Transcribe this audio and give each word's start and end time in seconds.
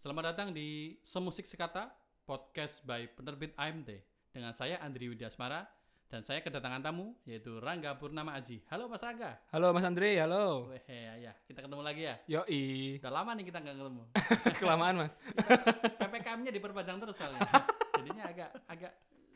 Selamat 0.00 0.32
datang 0.32 0.48
di 0.56 0.96
Semusik 1.04 1.44
Sekata, 1.44 1.92
podcast 2.24 2.80
by 2.88 3.04
penerbit 3.12 3.52
AMT. 3.52 3.90
Dengan 4.32 4.56
saya 4.56 4.80
Andri 4.80 5.12
Widyasmara 5.12 5.66
dan 6.08 6.24
saya 6.24 6.40
kedatangan 6.40 6.80
tamu 6.80 7.12
yaitu 7.28 7.60
Rangga 7.60 7.92
Purnama 8.00 8.32
Aji. 8.32 8.64
Halo 8.72 8.88
Mas 8.88 9.04
Rangga. 9.04 9.36
Halo 9.52 9.76
Mas 9.76 9.84
Andre, 9.84 10.16
halo. 10.16 10.72
Weh, 10.72 10.80
ya, 11.20 11.36
kita 11.44 11.66
ketemu 11.66 11.82
lagi 11.84 12.02
ya. 12.08 12.16
Yoi. 12.30 12.96
Udah 13.02 13.12
lama 13.12 13.30
nih 13.36 13.44
kita 13.44 13.58
nggak 13.60 13.76
ketemu. 13.76 14.02
Kelamaan 14.62 14.94
Mas. 15.04 15.12
PPKM-nya 16.00 16.52
diperpanjang 16.54 16.96
terus 16.96 17.16
soalnya. 17.20 17.44
Jadinya 18.00 18.24
agak 18.30 18.50
agak 18.70 18.92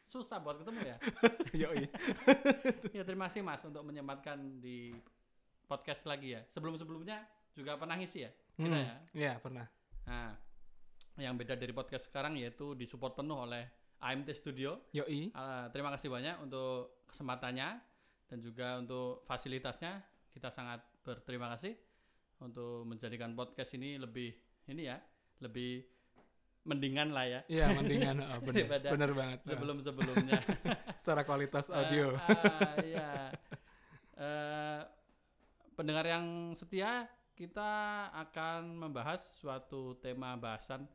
susah 0.08 0.40
buat 0.40 0.64
ketemu 0.64 0.80
ya. 0.80 0.96
Yoi. 1.68 1.84
Ya 2.96 3.02
terima 3.04 3.28
kasih 3.28 3.44
Mas 3.44 3.60
untuk 3.66 3.84
menyempatkan 3.84 4.64
di 4.64 4.96
podcast 5.68 6.08
lagi 6.08 6.38
ya. 6.38 6.42
Sebelum-sebelumnya 6.56 7.20
juga 7.52 7.76
pernah 7.76 8.00
ngisi 8.00 8.24
ya. 8.24 8.30
Kita 8.56 8.70
Hmm, 8.70 8.80
ya. 8.80 8.96
Iya, 9.12 9.32
pernah. 9.42 9.66
Nah, 10.06 10.32
yang 11.18 11.38
beda 11.38 11.54
dari 11.54 11.70
podcast 11.70 12.10
sekarang 12.10 12.34
yaitu 12.34 12.74
disupport 12.74 13.14
penuh 13.22 13.46
oleh 13.46 13.62
AMT 14.02 14.28
Studio. 14.34 14.90
Yoi. 14.90 15.30
Ah, 15.32 15.70
terima 15.70 15.94
kasih 15.94 16.10
banyak 16.10 16.42
untuk 16.42 17.06
kesempatannya 17.06 17.68
dan 18.26 18.38
juga 18.42 18.82
untuk 18.82 19.22
fasilitasnya. 19.24 20.02
Kita 20.34 20.50
sangat 20.50 20.82
berterima 21.06 21.46
kasih 21.54 21.78
untuk 22.42 22.82
menjadikan 22.90 23.30
podcast 23.38 23.78
ini 23.78 23.94
lebih 23.96 24.34
ini 24.66 24.90
ya, 24.90 24.98
lebih 25.38 25.86
mendingan 26.64 27.12
lah 27.12 27.28
ya 27.28 27.40
Iya, 27.46 27.76
mendingan 27.76 28.16
oh, 28.24 28.40
bener. 28.40 28.66
Bener 28.96 29.10
banget. 29.12 29.38
sebelum-sebelumnya. 29.44 30.40
Secara 31.00 31.22
kualitas 31.22 31.68
audio. 31.70 32.16
Ah, 32.16 32.28
ah, 32.32 32.74
iya. 32.82 33.10
Eh, 34.16 34.80
pendengar 35.76 36.08
yang 36.08 36.56
setia, 36.56 37.06
kita 37.36 38.08
akan 38.10 38.78
membahas 38.88 39.20
suatu 39.38 40.00
tema 40.00 40.34
bahasan 40.40 40.88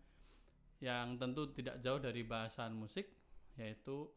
yang 0.80 1.20
tentu 1.20 1.52
tidak 1.52 1.84
jauh 1.84 2.00
dari 2.00 2.24
bahasan 2.24 2.76
musik, 2.76 3.08
yaitu 3.60 4.08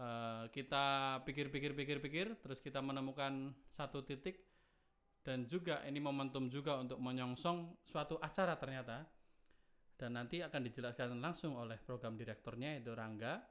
eh, 0.00 0.44
kita 0.52 1.18
pikir-pikir-pikir-pikir, 1.24 2.40
terus 2.40 2.60
kita 2.64 2.80
menemukan 2.80 3.52
satu 3.76 4.04
titik 4.04 4.50
dan 5.20 5.44
juga 5.44 5.84
ini 5.84 6.00
momentum 6.00 6.48
juga 6.48 6.80
untuk 6.80 6.96
menyongsong 6.96 7.84
suatu 7.84 8.16
acara 8.24 8.56
ternyata 8.56 9.04
dan 10.00 10.16
nanti 10.16 10.40
akan 10.40 10.64
dijelaskan 10.64 11.20
langsung 11.20 11.60
oleh 11.60 11.76
program 11.76 12.16
direkturnya 12.16 12.80
itu 12.80 12.96
Rangga. 12.96 13.44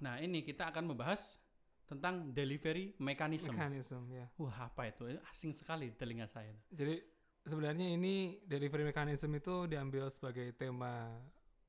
Nah 0.00 0.16
ini 0.16 0.40
kita 0.40 0.72
akan 0.72 0.88
membahas 0.88 1.36
tentang 1.84 2.32
delivery 2.32 2.96
mechanism. 2.96 3.52
Mekanisme 3.52 4.08
ya. 4.08 4.32
Wah 4.40 4.72
apa 4.72 4.88
itu? 4.88 5.12
Asing 5.28 5.52
sekali 5.52 5.92
di 5.92 5.96
telinga 6.00 6.24
saya. 6.24 6.56
Jadi 6.72 7.04
sebenarnya 7.44 7.92
ini 7.92 8.40
delivery 8.48 8.88
mechanism 8.88 9.28
itu 9.36 9.68
diambil 9.68 10.08
sebagai 10.08 10.56
tema 10.56 11.12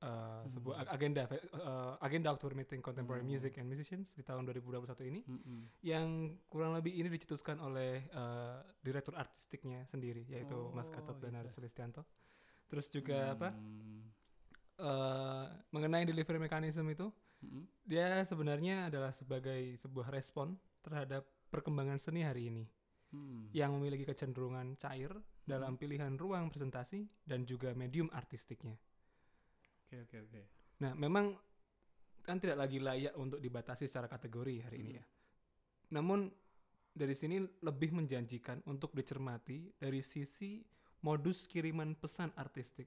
uh, 0.02 0.44
sebuah 0.46 0.76
ag- 0.82 0.92
agenda 0.94 1.24
uh, 1.28 1.96
agenda 2.00 2.30
October 2.30 2.56
Meeting 2.56 2.80
Contemporary 2.80 3.22
Hmm. 3.22 3.32
Music 3.32 3.54
and 3.56 3.68
Musicians 3.68 4.12
di 4.12 4.22
tahun 4.22 4.44
2021 4.46 4.86
ini 5.06 5.22
Mm-mm. 5.24 5.60
yang 5.82 6.08
kurang 6.48 6.74
lebih 6.74 6.92
ini 6.92 7.08
dicetuskan 7.08 7.60
oleh 7.60 8.08
uh, 8.12 8.60
direktur 8.80 9.14
artistiknya 9.14 9.84
sendiri 9.86 10.24
yaitu 10.26 10.56
Mas 10.72 10.88
Oh, 10.88 10.94
Gatot 10.94 11.18
Danar 11.18 11.46
gitu. 11.46 11.60
Sulistianto. 11.60 12.04
Terus 12.68 12.88
juga 12.88 13.34
apa? 13.34 13.50
Hmm. 13.52 14.08
eh 14.80 15.46
mengenai 15.70 16.04
delivery 16.04 16.40
mechanism 16.40 16.88
itu 16.88 17.12
Mm-mm. 17.40 17.68
dia 17.84 18.24
sebenarnya 18.24 18.88
adalah 18.88 19.12
sebagai 19.12 19.76
sebuah 19.76 20.08
respon 20.10 20.56
terhadap 20.80 21.24
perkembangan 21.48 21.98
seni 21.98 22.24
hari 22.24 22.48
ini 22.48 22.64
Hmm. 23.10 23.50
yang 23.50 23.74
memiliki 23.74 24.06
kecenderungan 24.06 24.78
cair 24.78 25.10
dalam 25.42 25.74
pilihan 25.76 26.14
ruang 26.14 26.54
presentasi 26.54 27.10
dan 27.26 27.42
juga 27.42 27.74
medium 27.74 28.06
artistiknya. 28.14 28.78
Oke 29.90 30.06
oke 30.06 30.18
oke. 30.22 30.42
Nah, 30.86 30.94
memang 30.94 31.34
kan 32.22 32.38
tidak 32.38 32.62
lagi 32.62 32.78
layak 32.78 33.18
untuk 33.18 33.42
dibatasi 33.42 33.90
secara 33.90 34.06
kategori 34.06 34.62
hari 34.62 34.86
ini 34.86 34.94
Hmm. 34.94 35.02
ya. 35.02 35.06
Namun 35.98 36.30
dari 36.94 37.18
sini 37.18 37.42
lebih 37.66 37.98
menjanjikan 37.98 38.62
untuk 38.70 38.94
dicermati 38.94 39.74
dari 39.82 40.06
sisi 40.06 40.62
modus 41.02 41.50
kiriman 41.50 41.98
pesan 41.98 42.30
artistik. 42.38 42.86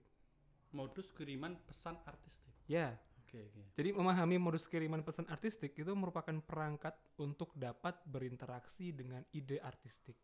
Modus 0.71 1.11
kiriman 1.11 1.59
pesan 1.67 1.99
artistik. 2.07 2.55
Ya, 2.71 2.95
Oke 3.33 3.49
oke. 3.51 3.63
Jadi 3.75 3.91
memahami 3.97 4.37
modus 4.39 4.69
kiriman 4.69 5.01
pesan 5.01 5.25
artistik 5.27 5.73
itu 5.75 5.91
merupakan 5.97 6.39
perangkat 6.45 6.95
untuk 7.19 7.51
dapat 7.59 7.99
berinteraksi 8.07 8.93
dengan 8.95 9.25
ide 9.33 9.57
artistik. 9.59 10.15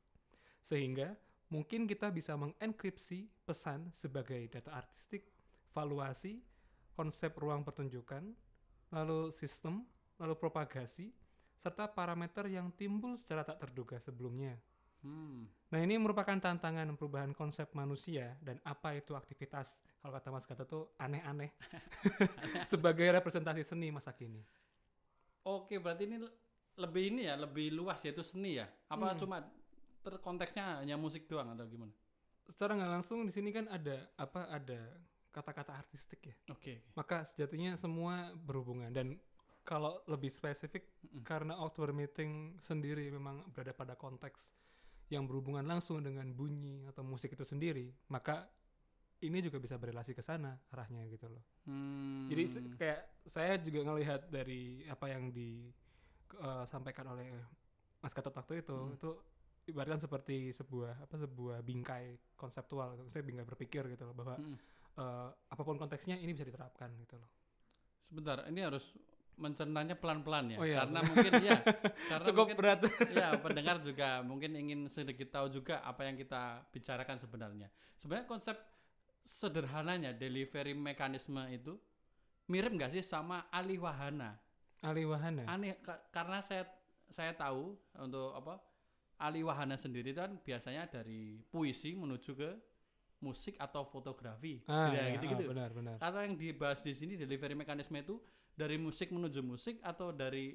Sehingga 0.62 1.16
mungkin 1.48 1.88
kita 1.88 2.12
bisa 2.12 2.36
mengenkripsi 2.36 3.48
pesan 3.48 3.88
sebagai 3.96 4.44
data 4.52 4.76
artistik, 4.76 5.24
valuasi, 5.72 6.38
konsep 6.98 7.30
ruang 7.38 7.62
pertunjukan, 7.62 8.26
lalu 8.90 9.30
sistem, 9.30 9.86
lalu 10.18 10.34
propagasi, 10.34 11.14
serta 11.54 11.86
parameter 11.86 12.50
yang 12.50 12.74
timbul 12.74 13.14
secara 13.14 13.46
tak 13.46 13.62
terduga 13.62 14.02
sebelumnya. 14.02 14.58
Hmm. 14.98 15.46
Nah 15.70 15.78
ini 15.78 15.94
merupakan 15.94 16.34
tantangan 16.34 16.90
perubahan 16.98 17.30
konsep 17.30 17.70
manusia 17.70 18.34
dan 18.42 18.58
apa 18.66 18.98
itu 18.98 19.14
aktivitas 19.14 19.78
kalau 20.02 20.10
kata 20.10 20.34
Mas 20.34 20.42
Gata 20.42 20.66
tuh 20.66 20.90
aneh-aneh 20.98 21.54
sebagai 22.72 23.06
representasi 23.06 23.62
seni 23.62 23.94
masa 23.94 24.10
kini. 24.10 24.42
Oke 25.46 25.78
berarti 25.78 26.02
ini 26.10 26.18
le- 26.18 26.34
lebih 26.74 27.14
ini 27.14 27.30
ya 27.30 27.38
lebih 27.38 27.70
luas 27.70 28.02
yaitu 28.02 28.26
seni 28.26 28.58
ya? 28.58 28.66
Apa 28.90 29.14
Hmm. 29.14 29.18
cuma 29.22 29.36
terkonteksnya 30.02 30.82
hanya 30.82 30.98
musik 30.98 31.30
doang 31.30 31.54
atau 31.54 31.62
gimana? 31.70 31.94
Secara 32.50 32.74
nggak 32.74 32.92
langsung 32.98 33.22
di 33.22 33.30
sini 33.30 33.54
kan 33.54 33.70
ada 33.70 34.02
apa 34.18 34.50
ada 34.50 34.80
kata-kata 35.28 35.76
artistik 35.76 36.20
ya. 36.24 36.36
Oke. 36.48 36.52
oke. 36.52 36.74
Maka 36.96 37.24
sejatinya 37.24 37.76
semua 37.76 38.32
berhubungan 38.34 38.90
dan 38.90 39.16
kalau 39.62 40.00
lebih 40.08 40.32
spesifik 40.32 40.88
Mm-mm. 41.04 41.22
karena 41.28 41.54
October 41.60 41.92
Meeting 41.92 42.56
sendiri 42.58 43.12
memang 43.12 43.44
berada 43.52 43.76
pada 43.76 43.92
konteks 43.92 44.56
yang 45.12 45.28
berhubungan 45.28 45.64
langsung 45.64 46.00
dengan 46.00 46.28
bunyi 46.32 46.84
atau 46.88 47.04
musik 47.04 47.32
itu 47.32 47.44
sendiri, 47.44 47.92
maka 48.08 48.48
ini 49.20 49.40
juga 49.40 49.58
bisa 49.58 49.76
berelasi 49.76 50.12
ke 50.12 50.20
sana 50.20 50.56
arahnya 50.70 51.04
gitu 51.08 51.28
loh. 51.28 51.44
Hmm. 51.64 52.28
Jadi 52.28 52.44
kayak 52.76 53.00
saya 53.24 53.56
juga 53.60 53.88
ngelihat 53.88 54.28
dari 54.28 54.84
apa 54.86 55.08
yang 55.10 55.28
disampaikan 55.32 57.12
oleh 57.12 57.28
Mas 57.98 58.14
Gatot 58.14 58.32
waktu 58.36 58.62
itu, 58.62 58.76
Hmm. 58.76 58.94
itu 58.94 59.10
ibaratkan 59.68 60.00
seperti 60.00 60.48
sebuah 60.54 61.04
apa 61.04 61.16
sebuah 61.18 61.60
bingkai 61.60 62.16
konseptual, 62.40 62.96
saya 63.12 63.20
bingkai 63.20 63.44
berpikir 63.44 63.84
gitu 63.90 64.08
loh 64.08 64.16
bahwa 64.16 64.40
Mm-mm. 64.40 64.56
Eh, 64.98 65.28
apa 65.30 65.62
pun 65.62 65.78
konteksnya 65.78 66.18
ini 66.18 66.34
bisa 66.34 66.42
diterapkan 66.44 66.90
gitu 66.98 67.14
loh. 67.16 67.30
Sebentar, 68.04 68.42
ini 68.48 68.60
harus 68.60 68.96
mencernanya 69.38 69.94
pelan-pelan 69.94 70.50
ya, 70.50 70.58
Oh 70.58 70.66
iya, 70.66 70.82
karena 70.82 70.98
mungkin 71.06 71.32
ya, 71.38 71.58
karena 72.10 72.24
Cukup 72.26 72.44
mungkin, 72.50 72.56
berat. 72.58 72.80
ya 73.22 73.28
pendengar 73.38 73.76
juga 73.78 74.18
mungkin 74.26 74.50
ingin 74.58 74.90
sedikit 74.90 75.30
tahu 75.30 75.46
juga 75.54 75.78
apa 75.86 76.02
yang 76.02 76.18
kita 76.18 76.66
bicarakan 76.74 77.22
sebenarnya. 77.22 77.68
Sebenarnya 78.02 78.26
konsep 78.26 78.58
sederhananya 79.22 80.10
delivery 80.16 80.74
mekanisme 80.74 81.38
itu 81.52 81.76
mirip 82.48 82.72
nggak 82.74 82.90
sih 82.96 83.04
sama 83.04 83.46
alih 83.52 83.78
wahana? 83.78 84.34
Alih 84.82 85.06
wahana. 85.10 85.44
Aneh 85.46 85.78
ka- 85.84 86.02
karena 86.10 86.40
saya 86.42 86.64
saya 87.12 87.30
tahu 87.36 87.76
untuk 87.94 88.34
apa 88.34 88.58
alih 89.20 89.46
wahana 89.46 89.76
sendiri 89.76 90.14
kan 90.14 90.34
biasanya 90.40 90.88
dari 90.88 91.42
puisi 91.46 91.94
menuju 91.94 92.30
ke 92.34 92.50
musik 93.18 93.58
atau 93.58 93.82
fotografi, 93.84 94.62
Ah, 94.64 94.88
ya, 94.88 95.02
iya, 95.04 95.18
gitu-gitu. 95.18 95.44
ah, 95.44 95.50
benar, 95.50 95.70
benar. 95.72 95.96
Karena 95.98 96.20
yang 96.22 96.34
dibahas 96.34 96.80
di 96.80 96.92
sini 96.92 97.14
delivery 97.14 97.54
mekanisme 97.54 97.96
itu 97.96 98.16
dari 98.52 98.76
musik 98.76 99.10
menuju 99.10 99.40
musik 99.40 99.78
atau 99.82 100.10
dari 100.10 100.54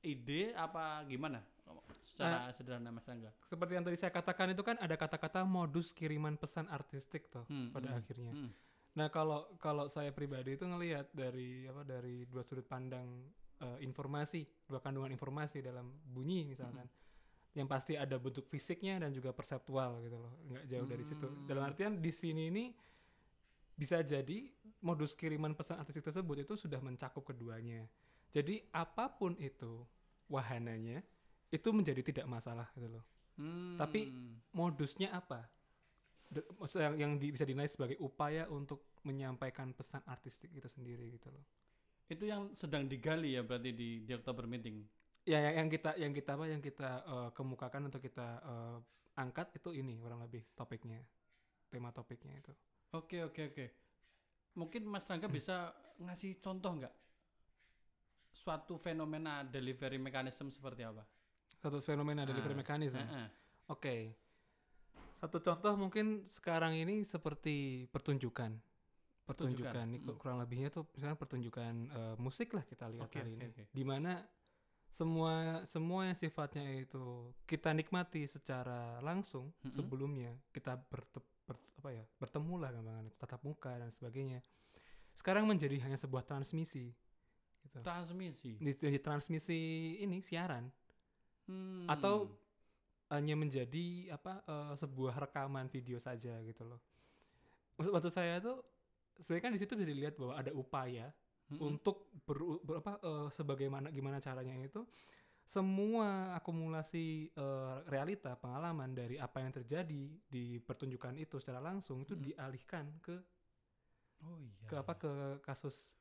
ide 0.00 0.52
apa 0.54 1.02
gimana? 1.04 1.40
Secara 2.04 2.46
sederhana 2.54 2.94
Mas 2.94 3.02
Rangga. 3.02 3.34
Seperti 3.42 3.72
yang 3.74 3.82
tadi 3.82 3.98
saya 3.98 4.14
katakan 4.14 4.54
itu 4.54 4.62
kan 4.62 4.78
ada 4.78 4.94
kata-kata 4.94 5.42
modus 5.42 5.90
kiriman 5.90 6.38
pesan 6.38 6.70
artistik 6.70 7.26
toh 7.26 7.42
Hmm, 7.50 7.74
pada 7.74 7.90
hmm, 7.90 7.98
akhirnya. 7.98 8.30
hmm. 8.30 8.50
Nah 8.94 9.10
kalau 9.10 9.50
kalau 9.58 9.90
saya 9.90 10.14
pribadi 10.14 10.54
itu 10.54 10.62
ngelihat 10.62 11.10
dari 11.10 11.66
apa 11.66 11.82
dari 11.82 12.22
dua 12.30 12.46
sudut 12.46 12.62
pandang 12.64 13.26
eh, 13.58 13.78
informasi, 13.82 14.46
dua 14.62 14.78
kandungan 14.78 15.10
informasi 15.10 15.58
dalam 15.58 15.90
bunyi 16.06 16.46
misalkan, 16.46 16.86
yang 17.54 17.70
pasti 17.70 17.94
ada 17.94 18.18
bentuk 18.18 18.50
fisiknya 18.50 18.98
dan 18.98 19.14
juga 19.14 19.30
perseptual 19.30 20.02
gitu 20.02 20.18
loh, 20.18 20.34
nggak 20.50 20.64
jauh 20.66 20.86
dari 20.90 21.04
situ. 21.06 21.26
Hmm. 21.26 21.46
Dalam 21.46 21.62
artian 21.62 22.02
di 22.02 22.10
sini 22.10 22.50
ini 22.50 22.64
bisa 23.74 24.02
jadi 24.02 24.50
modus 24.82 25.14
kiriman 25.14 25.54
pesan 25.54 25.78
artistik 25.78 26.06
tersebut 26.06 26.42
itu 26.42 26.54
sudah 26.58 26.82
mencakup 26.82 27.22
keduanya. 27.22 27.86
Jadi 28.34 28.58
apa 28.74 29.06
pun 29.06 29.38
itu 29.38 29.86
wahananya 30.26 31.02
itu 31.54 31.68
menjadi 31.70 32.02
tidak 32.02 32.26
masalah 32.26 32.66
gitu 32.74 32.90
loh. 32.90 33.04
Hmm. 33.38 33.78
Tapi 33.78 34.10
modusnya 34.50 35.14
apa? 35.14 35.46
Yang, 36.74 36.94
yang 36.98 37.12
di- 37.22 37.30
bisa 37.30 37.46
dinilai 37.46 37.70
sebagai 37.70 37.94
upaya 38.02 38.50
untuk 38.50 38.98
menyampaikan 39.06 39.70
pesan 39.70 40.02
artistik 40.10 40.50
itu 40.50 40.66
sendiri 40.66 41.06
gitu 41.14 41.30
loh. 41.30 41.46
itu 42.04 42.28
yang 42.28 42.52
sedang 42.52 42.84
digali 42.84 43.32
ya 43.32 43.40
berarti 43.40 43.72
di 43.72 44.04
di 44.04 44.12
Oktober 44.12 44.44
meeting. 44.44 44.84
Ya 45.24 45.40
yang, 45.40 45.54
yang 45.64 45.68
kita 45.72 45.90
yang 45.96 46.12
kita 46.12 46.30
apa 46.36 46.44
yang 46.48 46.60
kita 46.60 46.90
eh, 47.04 47.30
kemukakan 47.32 47.88
atau 47.88 48.00
kita 48.00 48.28
eh, 48.44 48.76
angkat 49.16 49.56
itu 49.56 49.72
ini 49.72 49.96
kurang 49.96 50.20
lebih 50.20 50.44
topiknya 50.52 51.00
tema 51.72 51.90
topiknya 51.90 52.36
itu. 52.38 52.52
Oke 52.92 53.24
oke 53.24 53.42
oke. 53.50 53.66
mungkin 54.54 54.86
Mas 54.86 55.02
Rangga 55.10 55.26
bisa 55.26 55.74
ngasih 55.98 56.38
contoh 56.38 56.78
nggak 56.78 56.94
suatu 58.30 58.78
fenomena 58.78 59.42
delivery 59.42 59.98
mechanism 59.98 60.50
seperti 60.50 60.86
apa? 60.86 61.02
Satu 61.58 61.80
fenomena 61.82 62.22
delivery 62.22 62.54
Ah, 62.54 62.60
mechanism. 62.60 63.02
Heeh. 63.02 63.28
Oke. 63.72 63.94
Satu 65.18 65.40
contoh 65.40 65.74
mungkin 65.74 66.28
sekarang 66.28 66.76
ini 66.76 67.02
seperti 67.02 67.88
pertunjukan. 67.90 68.52
Pertunjukan, 69.24 69.72
Pertunjukan, 69.72 69.86
ini 69.88 69.98
hmm. 70.04 70.18
kurang 70.20 70.36
lebihnya 70.44 70.68
tuh 70.68 70.84
misalnya 70.92 71.16
pertunjukan 71.16 71.74
eh, 71.88 72.14
musik 72.20 72.52
lah 72.52 72.60
kita 72.68 72.92
lihat 72.92 73.08
Oke, 73.08 73.24
hari 73.24 73.32
oke, 73.32 73.40
ini. 73.40 73.50
oke. 73.50 73.62
Di 73.72 73.84
mana 73.88 74.20
semua 74.94 75.66
semua 75.66 76.06
yang 76.06 76.14
sifatnya 76.14 76.62
itu 76.78 77.34
kita 77.50 77.74
nikmati 77.74 78.30
secara 78.30 79.02
langsung 79.02 79.50
Mm-mm. 79.60 79.74
sebelumnya 79.74 80.30
kita 80.54 80.78
berte- 80.78 81.26
ber- 81.42 81.74
apa 81.82 81.90
ya 81.90 82.04
bertemu 82.16 82.54
lah 82.62 82.70
gampangannya 82.70 83.12
tatap 83.18 83.42
muka 83.42 83.74
dan 83.74 83.90
sebagainya 83.90 84.38
sekarang 85.18 85.50
menjadi 85.50 85.82
hanya 85.82 85.98
sebuah 85.98 86.22
transmisi 86.22 86.94
gitu. 87.66 87.82
Transmisi. 87.82 88.54
di, 88.56 88.70
di 88.70 89.00
transmisi 89.02 89.60
ini 89.98 90.22
siaran 90.22 90.70
Hmm. 91.44 91.84
atau 91.84 92.32
hanya 93.12 93.36
menjadi 93.36 94.16
apa 94.16 94.40
eh, 94.48 94.74
sebuah 94.80 95.28
rekaman 95.28 95.68
video 95.68 96.00
saja 96.00 96.40
gitu 96.40 96.64
loh. 96.64 96.80
Maksud, 97.76 97.92
maksud 97.92 98.12
saya 98.16 98.40
tuh 98.40 98.64
sebenarnya 99.20 99.44
kan 99.44 99.52
di 99.52 99.60
situ 99.60 99.76
bisa 99.76 99.84
dilihat 99.92 100.16
bahwa 100.16 100.40
ada 100.40 100.56
upaya 100.56 101.12
Mm-mm. 101.52 101.60
untuk 101.60 102.08
ber, 102.24 102.38
ber- 102.64 102.78
apa 102.80 102.92
eh, 103.04 103.28
sebagaimana 103.28 103.92
gimana 103.92 104.16
caranya 104.18 104.56
itu 104.58 104.80
semua 105.44 106.32
akumulasi 106.40 107.28
eh, 107.36 107.76
realita 107.92 108.32
pengalaman 108.40 108.96
dari 108.96 109.20
apa 109.20 109.44
yang 109.44 109.52
terjadi 109.52 110.04
di 110.24 110.56
pertunjukan 110.56 111.20
itu 111.20 111.36
secara 111.36 111.60
langsung 111.60 112.00
itu 112.00 112.16
Mm. 112.16 112.22
dialihkan 112.32 112.84
ke 113.04 113.16
oh 114.24 114.40
iya. 114.40 114.64
ke 114.64 114.74
apa 114.80 114.92
ke 114.96 115.12
kasus 115.44 115.92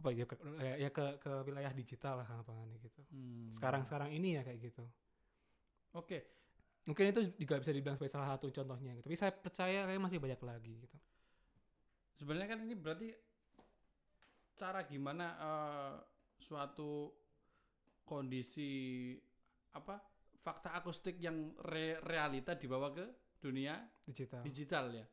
apa 0.00 0.12
ya 0.12 0.24
ke, 0.24 0.36
ya, 0.60 0.74
ya 0.84 0.90
ke 0.92 1.04
ke 1.20 1.32
wilayah 1.44 1.72
digital 1.76 2.20
lah 2.20 2.26
gampangannya 2.28 2.76
gitu. 2.80 3.00
Hmm. 3.12 3.52
Sekarang 3.52 3.84
sekarang 3.84 4.08
ini 4.12 4.36
ya 4.36 4.42
kayak 4.44 4.60
gitu. 4.72 4.84
Oke. 5.96 6.20
mungkin 6.88 7.12
itu 7.12 7.20
juga 7.36 7.60
bisa 7.60 7.70
dibilang 7.76 7.94
sebagai 8.00 8.10
salah 8.16 8.28
satu 8.34 8.48
contohnya 8.50 8.96
gitu. 8.96 9.04
Tapi 9.04 9.16
saya 9.20 9.30
percaya 9.36 9.84
kayak 9.86 10.00
masih 10.00 10.18
banyak 10.18 10.40
lagi 10.42 10.74
gitu. 10.80 10.96
Sebenarnya 12.18 12.48
kan 12.56 12.58
ini 12.64 12.74
berarti 12.74 13.08
cara 14.60 14.84
gimana 14.84 15.26
eh, 15.40 15.94
suatu 16.36 17.08
kondisi 18.04 19.14
apa 19.72 19.96
fakta 20.36 20.76
akustik 20.76 21.16
yang 21.16 21.52
re- 21.64 22.00
realita 22.02 22.56
dibawa 22.56 22.90
ke 22.90 23.06
dunia 23.40 23.80
Digital. 24.04 24.42
digital 24.44 24.84
ya. 24.92 25.06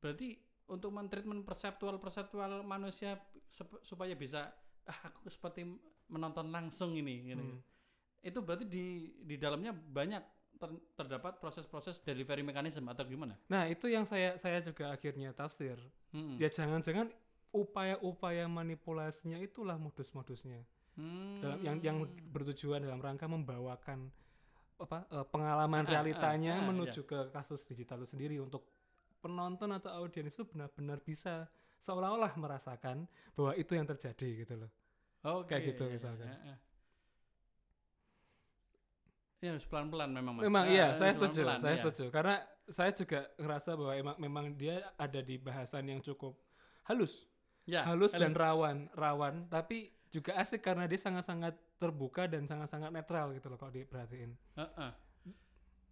Berarti 0.00 0.38
untuk 0.72 0.88
mentreatment 0.94 1.44
perseptual 1.44 2.00
perseptual 2.00 2.64
manusia 2.64 3.18
supaya 3.84 4.16
bisa 4.16 4.48
ah 4.88 5.00
aku 5.12 5.28
seperti 5.28 5.66
menonton 6.08 6.48
langsung 6.48 6.96
ini 6.96 7.28
gitu. 7.28 7.44
Hmm. 7.44 7.60
Itu 8.22 8.38
berarti 8.40 8.64
di 8.70 8.84
di 9.20 9.36
dalamnya 9.36 9.74
banyak 9.74 10.22
ter- 10.56 10.84
terdapat 10.94 11.42
proses-proses 11.42 11.98
delivery 12.00 12.46
mechanism 12.46 12.86
atau 12.88 13.02
gimana? 13.04 13.34
Nah, 13.50 13.66
itu 13.66 13.90
yang 13.90 14.06
saya 14.06 14.38
saya 14.38 14.62
juga 14.62 14.94
akhirnya 14.94 15.34
tafsir. 15.34 15.76
Hmm. 16.14 16.38
Ya 16.38 16.48
jangan-jangan 16.48 17.10
upaya-upaya 17.52 18.48
manipulasinya 18.48 19.36
itulah 19.38 19.76
modus-modusnya. 19.76 20.64
Hmm. 20.96 21.40
Dalam 21.40 21.60
yang 21.64 21.76
yang 21.80 21.96
bertujuan 22.32 22.84
dalam 22.84 23.00
rangka 23.00 23.24
membawakan 23.28 24.12
apa 24.76 25.06
eh, 25.08 25.26
pengalaman 25.30 25.84
Ah, 25.84 25.88
ah, 25.88 25.92
realitanya 25.94 26.54
ah, 26.58 26.66
menuju 26.68 27.06
ke 27.06 27.30
kasus 27.32 27.64
digital 27.68 28.02
itu 28.02 28.08
sendiri 28.12 28.36
untuk 28.42 28.66
penonton 29.22 29.70
atau 29.72 29.92
audiens 30.02 30.34
itu 30.34 30.42
benar-benar 30.44 30.98
bisa 31.00 31.46
seolah-olah 31.80 32.34
merasakan 32.36 33.06
bahwa 33.36 33.52
itu 33.54 33.72
yang 33.78 33.86
terjadi 33.86 34.28
gitu 34.44 34.54
loh. 34.58 34.70
Oke, 35.22 35.54
Kayak 35.54 35.62
gitu 35.76 35.84
iya, 35.86 35.88
iya, 35.88 35.94
misalkan. 35.94 36.26
iya, 36.28 36.38
iya. 36.50 36.56
Ya 39.42 39.48
harus 39.58 39.66
pelan-pelan 39.66 40.10
memang 40.14 40.32
mas. 40.38 40.42
Memang 40.46 40.64
Ah, 40.66 40.70
iya, 40.70 40.86
saya 40.94 41.12
setuju, 41.18 41.42
pelan-pelan, 41.42 41.58
saya 41.62 41.74
iya. 41.74 41.82
setuju. 41.82 42.04
Karena 42.14 42.36
saya 42.70 42.90
juga 42.94 43.20
ngerasa 43.38 43.70
bahwa 43.74 43.92
emang 43.98 44.16
memang 44.22 44.44
dia 44.54 44.76
ada 44.94 45.18
di 45.18 45.34
bahasan 45.34 45.84
yang 45.90 45.98
cukup 45.98 46.38
halus, 46.86 47.26
Ya, 47.62 47.86
halus 47.86 48.10
dan 48.10 48.34
rawan, 48.34 48.90
rawan, 48.98 49.46
tapi 49.46 49.94
juga 50.10 50.34
asik 50.36 50.60
karena 50.66 50.90
dia 50.90 50.98
sangat-sangat 50.98 51.54
terbuka 51.78 52.26
dan 52.26 52.44
sangat-sangat 52.44 52.90
netral 52.90 53.30
gitu 53.32 53.46
loh 53.48 53.58
kalau 53.58 53.70
diperhatiin. 53.70 54.34
Heeh. 54.58 54.90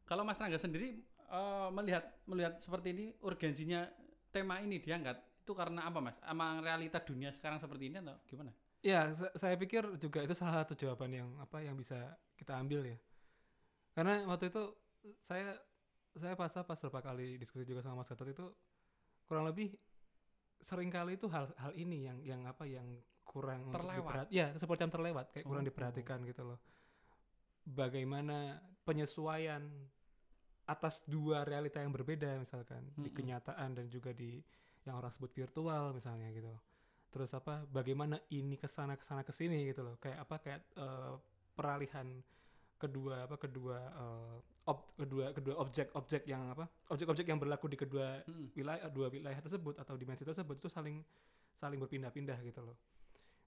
Kalau 0.05 0.27
Mas 0.27 0.43
Rangga 0.43 0.59
sendiri 0.59 0.99
eh, 1.31 1.69
melihat 1.71 2.05
melihat 2.27 2.59
seperti 2.59 2.91
ini 2.91 3.07
urgensinya 3.23 3.87
tema 4.35 4.59
ini 4.59 4.83
diangkat 4.83 5.19
itu 5.47 5.53
karena 5.55 5.87
apa 5.87 5.99
Mas? 6.03 6.19
Emang 6.27 6.59
realita 6.63 6.99
dunia 6.99 7.31
sekarang 7.31 7.63
seperti 7.63 7.91
ini 7.91 8.03
atau 8.03 8.19
gimana? 8.27 8.51
Ya, 8.83 9.13
sa- 9.15 9.35
saya 9.39 9.55
pikir 9.55 9.87
juga 10.03 10.27
itu 10.27 10.35
salah 10.35 10.63
satu 10.63 10.75
jawaban 10.75 11.11
yang 11.15 11.29
apa 11.39 11.63
yang 11.63 11.79
bisa 11.79 12.19
kita 12.35 12.59
ambil 12.59 12.83
ya. 12.87 12.99
Karena 13.95 14.27
waktu 14.27 14.51
itu 14.51 14.63
saya 15.23 15.55
saya 16.19 16.35
pas 16.35 16.51
pas 16.51 16.79
beberapa 16.83 17.01
kali 17.15 17.39
diskusi 17.39 17.63
juga 17.63 17.81
sama 17.87 18.03
Mas 18.03 18.11
Gatot 18.11 18.27
itu 18.27 18.47
kurang 19.31 19.47
lebih 19.47 19.75
sering 20.61 20.89
kali 20.89 21.17
itu 21.17 21.27
hal 21.27 21.49
hal 21.57 21.73
ini 21.75 22.05
yang 22.05 22.19
yang 22.23 22.41
apa 22.45 22.65
yang 22.65 22.87
kurang 23.25 23.71
Terlewat. 23.71 24.27
ya 24.29 24.51
seperti 24.59 24.81
yang 24.85 24.93
terlewat 24.93 25.27
kayak 25.31 25.47
kurang 25.47 25.65
Oh. 25.65 25.69
diperhatikan 25.71 26.19
gitu 26.27 26.43
loh. 26.45 26.59
Bagaimana 27.63 28.59
penyesuaian 28.83 29.63
atas 30.67 31.03
dua 31.07 31.43
realita 31.43 31.79
yang 31.79 31.91
berbeda 31.91 32.39
misalkan 32.39 32.91
di 32.95 33.11
Mm-mm. 33.11 33.15
kenyataan 33.15 33.71
dan 33.75 33.87
juga 33.87 34.11
di 34.11 34.39
yang 34.83 34.97
orang 34.97 35.13
sebut 35.13 35.31
virtual 35.31 35.93
misalnya 35.93 36.31
gitu 36.33 36.51
loh. 36.51 36.63
Terus 37.11 37.31
apa 37.35 37.67
bagaimana 37.67 38.19
ini 38.31 38.55
ke 38.55 38.67
sana 38.67 38.95
ke 38.95 39.03
sana 39.03 39.23
ke 39.23 39.31
sini 39.31 39.67
gitu 39.67 39.83
loh 39.83 39.99
kayak 39.99 40.19
apa 40.23 40.37
kayak 40.39 40.61
eh, 40.75 41.15
peralihan 41.55 42.07
kedua 42.79 43.27
apa 43.27 43.37
kedua 43.37 43.79
eh, 43.79 44.37
ob- 44.67 44.93
kedua 44.95 45.33
kedua 45.33 45.55
objek-objek 45.59 46.27
yang 46.27 46.51
apa? 46.51 46.69
Objek-objek 46.91 47.25
yang 47.25 47.39
berlaku 47.39 47.67
di 47.67 47.79
kedua 47.79 48.21
Mm-mm. 48.25 48.53
wilayah 48.53 48.89
dua 48.89 49.09
wilayah 49.09 49.41
tersebut 49.41 49.79
atau 49.79 49.95
dimensi 49.95 50.23
tersebut 50.23 50.59
itu 50.59 50.69
saling 50.69 51.01
saling 51.55 51.79
berpindah-pindah 51.79 52.39
gitu 52.43 52.61
loh. 52.61 52.77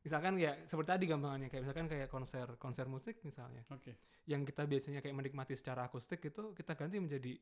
Misalkan 0.04 0.36
ya 0.36 0.52
seperti 0.68 0.90
tadi 0.92 1.06
gampangannya 1.08 1.48
kayak 1.48 1.64
misalkan 1.64 1.88
kayak 1.88 2.08
konser 2.12 2.48
konser 2.60 2.86
musik 2.88 3.22
misalnya. 3.24 3.64
Oke. 3.72 3.96
yang 4.26 4.44
kita 4.44 4.64
biasanya 4.64 5.00
kayak 5.00 5.16
menikmati 5.16 5.56
secara 5.56 5.88
akustik 5.88 6.20
itu 6.24 6.52
kita 6.54 6.76
ganti 6.76 7.00
menjadi 7.00 7.36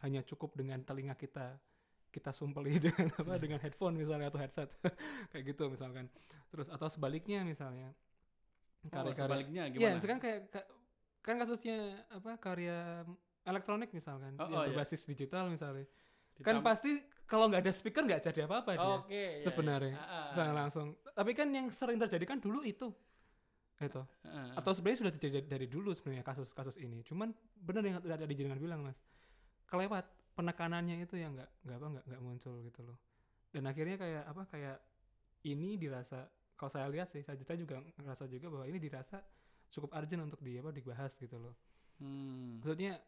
hanya 0.00 0.22
cukup 0.22 0.54
dengan 0.54 0.80
telinga 0.82 1.14
kita 1.14 1.58
kita 2.10 2.30
sumpeli 2.30 2.78
dengan 2.84 3.06
apa 3.14 3.38
dengan 3.38 3.58
headphone 3.58 3.94
misalnya 3.94 4.30
atau 4.30 4.38
headset. 4.38 4.66
Kayak 5.30 5.54
gitu 5.54 5.70
misalkan. 5.70 6.10
Terus 6.50 6.66
atau 6.66 6.90
sebaliknya 6.90 7.46
misalnya. 7.46 7.94
Oh, 8.90 9.12
sebaliknya 9.12 9.68
Iya, 9.68 9.72
gimana? 9.76 9.94
misalkan 9.94 10.18
kayak 10.18 10.40
ka- 10.50 10.66
kan 11.20 11.36
kasusnya 11.36 12.00
apa 12.08 12.36
karya 12.40 13.04
elektronik 13.44 13.92
misalkan 13.92 14.36
Oh, 14.36 14.48
yang 14.48 14.52
oh, 14.52 14.62
iya. 14.64 14.68
berbasis 14.72 15.04
digital 15.08 15.48
misalnya. 15.52 15.84
Kan 16.40 16.64
pasti 16.64 17.04
kalau 17.28 17.52
nggak 17.52 17.62
ada 17.62 17.72
speaker 17.72 18.02
nggak 18.08 18.24
jadi 18.32 18.48
apa-apa 18.48 18.70
dia 18.74 18.96
Oke, 19.04 19.12
iya, 19.12 19.30
iya. 19.38 19.44
sebenarnya. 19.44 19.96
Ah, 20.00 20.32
secara 20.32 20.50
ah. 20.50 20.56
langsung. 20.64 20.86
Tapi 21.12 21.30
kan 21.36 21.48
yang 21.52 21.68
sering 21.68 22.00
terjadi 22.00 22.24
kan 22.24 22.38
dulu 22.40 22.64
itu. 22.64 22.88
Itu. 23.80 24.02
Ah, 24.24 24.50
ah. 24.50 24.60
Atau 24.60 24.72
sebenarnya 24.72 24.98
sudah 25.04 25.12
terjadi 25.14 25.44
dari 25.44 25.66
dulu 25.68 25.92
sebenarnya 25.92 26.24
kasus-kasus 26.24 26.80
ini. 26.80 27.04
Cuman 27.04 27.30
benar 27.60 27.84
yang 27.84 28.00
ada 28.00 28.24
jenengan 28.32 28.56
bilang, 28.56 28.80
Mas. 28.82 28.96
Kelewat 29.68 30.08
penekanannya 30.34 31.04
itu 31.04 31.20
yang 31.20 31.36
nggak 31.36 31.50
nggak 31.68 31.76
apa 31.76 31.86
nggak 31.92 32.04
nggak 32.08 32.22
muncul 32.24 32.54
gitu 32.64 32.80
loh. 32.82 32.96
Dan 33.52 33.68
akhirnya 33.68 33.96
kayak 34.00 34.24
apa 34.24 34.42
kayak 34.48 34.78
ini 35.44 35.76
dirasa 35.76 36.24
kalau 36.56 36.70
saya 36.72 36.86
lihat 36.92 37.08
sih 37.08 37.24
saya 37.24 37.40
saya 37.40 37.56
juga 37.56 37.80
ngerasa 37.96 38.28
juga 38.28 38.52
bahwa 38.52 38.64
ini 38.68 38.76
dirasa 38.76 39.20
cukup 39.70 39.94
urgent 39.94 40.22
untuk 40.26 40.40
di 40.42 40.58
apa 40.58 40.70
dibahas 40.70 41.14
gitu 41.16 41.38
loh. 41.38 41.54
Hmm. 41.98 42.58
Maksudnya 42.58 42.98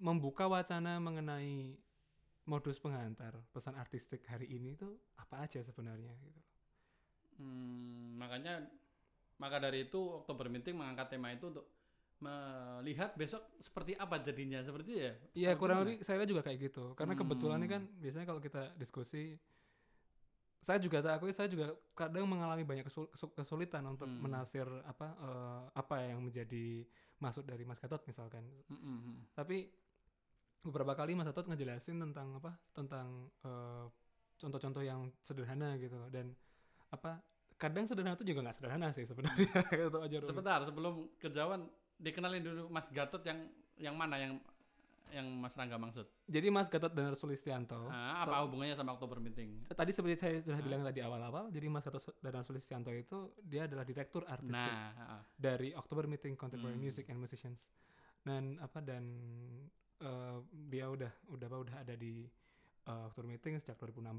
membuka 0.00 0.48
wacana 0.48 0.96
mengenai 1.00 1.76
modus 2.48 2.80
penghantar 2.80 3.36
pesan 3.52 3.76
artistik 3.76 4.24
hari 4.26 4.48
ini 4.48 4.74
itu 4.74 4.88
apa 5.20 5.44
aja 5.44 5.60
sebenarnya 5.60 6.10
gitu. 6.24 6.40
Hmm, 7.40 8.16
makanya 8.20 8.64
maka 9.40 9.56
dari 9.56 9.88
itu 9.88 9.96
Oktober 9.96 10.52
Meeting 10.52 10.76
mengangkat 10.76 11.16
tema 11.16 11.32
itu 11.32 11.48
untuk 11.48 11.64
melihat 12.20 13.16
besok 13.16 13.40
seperti 13.56 13.96
apa 13.96 14.20
jadinya 14.20 14.60
seperti 14.60 14.92
ya. 14.92 15.12
Iya 15.32 15.50
kurang 15.56 15.88
lebih 15.88 16.04
saya 16.04 16.20
juga 16.28 16.44
kayak 16.44 16.68
gitu. 16.68 16.92
Karena 16.92 17.16
kebetulan 17.16 17.64
ini 17.64 17.68
Hmm. 17.68 17.74
kan 17.80 17.82
biasanya 17.96 18.26
kalau 18.28 18.40
kita 18.44 18.76
diskusi 18.76 19.40
saya 20.60 20.76
juga 20.76 21.00
tak 21.00 21.16
akui 21.16 21.32
saya 21.32 21.48
juga 21.48 21.72
kadang 21.92 22.28
mengalami 22.28 22.62
banyak 22.62 22.84
kesul- 22.84 23.08
kesu- 23.08 23.32
kesulitan 23.32 23.80
untuk 23.86 24.04
Hmm. 24.04 24.20
menafsir 24.20 24.68
apa 24.84 25.06
eh, 25.16 25.62
apa 25.72 25.96
yang 26.04 26.20
menjadi 26.20 26.84
maksud 27.18 27.44
dari 27.44 27.64
Mas 27.64 27.80
Gatot 27.80 28.00
misalkan. 28.04 28.44
Mm, 28.68 28.76
mm, 28.76 28.98
mm. 29.00 29.16
Tapi 29.32 29.68
beberapa 30.60 30.92
kali 30.92 31.16
Mas 31.16 31.24
Gatot 31.26 31.48
ngejelasin 31.48 31.96
tentang 31.98 32.36
apa 32.36 32.52
tentang 32.72 33.32
eh, 33.40 33.84
contoh-contoh 34.36 34.80
yang 34.80 35.08
sederhana 35.20 35.76
gitu 35.76 35.96
loh 35.96 36.08
dan 36.08 36.32
apa 36.88 37.20
kadang 37.56 37.84
sederhana 37.84 38.16
itu 38.16 38.24
juga 38.24 38.40
nggak 38.44 38.56
sederhana 38.56 38.88
sih 38.92 39.04
sebenarnya 39.04 39.48
gitu 39.88 39.98
aja. 40.00 40.16
Sebentar 40.24 40.60
sebelum 40.64 41.08
kejauhan 41.16 41.68
dikenalin 41.96 42.40
dulu 42.40 42.62
Mas 42.68 42.88
Gatot 42.88 43.20
yang 43.24 43.48
yang 43.80 43.96
mana 43.96 44.16
yang 44.16 44.36
yang 45.10 45.26
Mas 45.34 45.52
Rangga 45.52 45.76
maksud? 45.76 46.06
Jadi 46.24 46.48
Mas 46.48 46.66
Gatot 46.66 46.88
dan 46.88 47.12
Sulistianto. 47.12 47.86
Ah, 47.86 48.22
apa 48.22 48.42
hubungannya 48.42 48.72
sama 48.72 48.92
Oktober 48.92 49.18
Meeting? 49.18 49.66
Tadi 49.66 49.90
seperti 49.90 50.16
saya 50.16 50.34
sudah 50.40 50.54
Ah. 50.54 50.62
bilang 50.62 50.82
tadi 50.82 51.00
awal-awal, 51.00 51.48
jadi 51.48 51.66
Mas 51.66 51.82
Gatot 51.82 52.00
dan 52.16 52.40
Sulistianto 52.40 52.90
itu 52.90 53.18
dia 53.40 53.64
adalah 53.64 53.82
direktur 53.82 54.22
artistik 54.24 54.54
Nah, 54.54 54.94
ah, 54.96 55.22
dari 55.32 55.70
October 55.72 56.06
Meeting 56.06 56.34
Contemporary 56.34 56.74
Hmm. 56.74 56.84
Music 56.84 57.06
and 57.06 57.18
Musicians. 57.18 57.70
Dan 58.20 58.58
apa 58.58 58.78
dan 58.78 59.04
eh, 59.98 60.38
dia 60.66 60.86
udah 60.86 61.12
udah 61.28 61.46
apa 61.46 61.58
udah 61.60 61.76
ada 61.78 61.94
di 61.94 62.24
eh, 62.82 63.02
October 63.04 63.28
Meeting 63.28 63.56
sejak 63.56 63.76
2016 63.76 64.16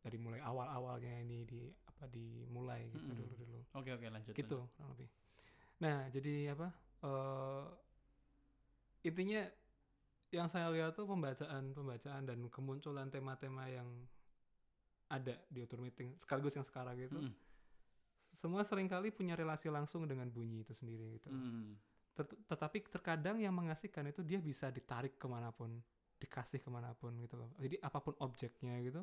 dari 0.00 0.16
mulai 0.16 0.40
awal-awalnya 0.40 1.14
ini 1.18 1.44
di 1.44 1.62
apa 1.84 2.04
dimulai 2.06 2.88
gitu 2.88 3.06
Mm-mm. 3.06 3.18
dulu 3.20 3.34
dulu. 3.38 3.60
oke 3.72 3.90
oke 3.92 4.06
lanjut. 4.06 4.32
gitu 4.32 4.58
kurang 4.74 4.90
lebih. 4.92 5.08
Nah, 5.78 6.08
jadi 6.08 6.34
apa? 6.50 6.68
eh 7.00 7.64
intinya 9.02 9.40
yang 10.30 10.46
saya 10.46 10.70
lihat 10.70 10.94
tuh 10.94 11.06
pembacaan 11.10 11.74
pembacaan 11.74 12.22
dan 12.22 12.38
kemunculan 12.46 13.10
tema-tema 13.10 13.66
yang 13.66 13.86
ada 15.10 15.34
di 15.50 15.58
Outer 15.58 15.82
Meeting 15.82 16.14
sekaligus 16.22 16.54
yang 16.54 16.62
sekarang 16.62 16.94
gitu. 16.94 17.18
Mm, 17.18 17.34
Semua 18.30 18.62
sering 18.62 18.86
kali 18.86 19.10
punya 19.10 19.34
relasi 19.34 19.66
langsung 19.66 20.06
dengan 20.06 20.30
bunyi 20.30 20.62
itu 20.62 20.70
sendiri 20.70 21.18
gitu. 21.18 21.28
mm, 21.34 21.74
Tet- 22.14 22.38
tetapi 22.46 22.86
terkadang 22.86 23.42
yang 23.42 23.50
mengasihkan 23.50 24.06
itu 24.06 24.22
dia 24.22 24.38
bisa 24.38 24.70
ditarik 24.70 25.18
ke 25.18 25.26
mana 25.26 25.50
pun, 25.50 25.82
dikasih 26.22 26.62
ke 26.62 26.70
mana 26.70 26.94
pun 26.94 27.10
gitu 27.18 27.34
loh. 27.34 27.50
Jadi 27.58 27.82
apa 27.82 27.98
pun 27.98 28.14
objeknya 28.22 28.78
gitu, 28.86 29.02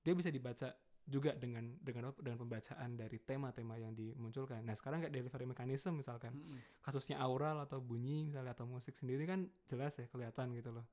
dia 0.00 0.14
bisa 0.16 0.32
dibaca 0.32 0.72
juga 1.08 1.32
dengan 1.32 1.72
dengan 1.80 2.12
apa? 2.12 2.20
dengan 2.20 2.36
pembacaan 2.44 2.90
dari 2.94 3.16
tema-tema 3.24 3.80
yang 3.80 3.96
dimunculkan. 3.96 4.60
Nah 4.60 4.76
sekarang 4.76 5.00
kayak 5.00 5.14
delivery 5.16 5.48
mechanism 5.48 5.96
misalkan, 5.96 6.36
mm, 6.36 6.84
kasusnya 6.84 7.16
aural 7.18 7.64
atau 7.64 7.80
bunyi 7.80 8.28
misalnya 8.28 8.52
atau 8.52 8.68
musik 8.68 8.92
sendiri 8.92 9.24
kan 9.24 9.48
jelas 9.64 9.96
ya 9.96 10.04
kelihatan 10.06 10.52
gitu 10.52 10.68
loh. 10.68 10.84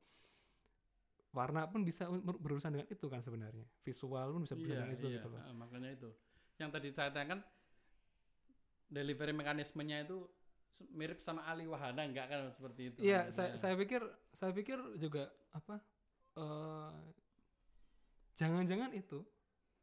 Warna 1.35 1.67
pun 1.67 1.83
bisa 1.83 2.07
berurusan 2.23 2.71
dengan 2.71 2.87
itu 2.87 3.11
kan 3.11 3.19
sebenarnya. 3.19 3.67
Visual 3.83 4.31
pun 4.31 4.47
bisa 4.47 4.55
berurusan 4.55 4.71
Iya, 4.71 4.83
dengan 4.87 4.95
itu 4.95 5.07
iya, 5.11 5.15
gitu 5.19 5.27
loh. 5.35 5.39
ah, 5.43 5.51
makanya 5.51 5.89
itu. 5.91 6.09
Yang 6.55 6.69
tadi 6.71 6.87
saya 6.95 7.09
tanyakan 7.11 7.39
delivery 8.87 9.33
mekanismenya 9.35 10.07
itu 10.07 10.23
mirip 10.95 11.19
sama 11.19 11.43
Ali 11.43 11.67
Wahana 11.67 12.07
enggak 12.07 12.31
kan 12.31 12.47
seperti 12.55 12.81
itu? 12.95 12.97
Iya, 13.03 13.27
Nah, 13.27 13.35
saya 13.35 13.49
saya 13.59 13.75
pikir 13.75 13.99
saya 14.31 14.51
pikir 14.55 14.79
juga 14.95 15.27
apa 15.51 15.83
eh 16.39 16.95
jangan-jangan 18.35 18.95
itu. 18.95 19.23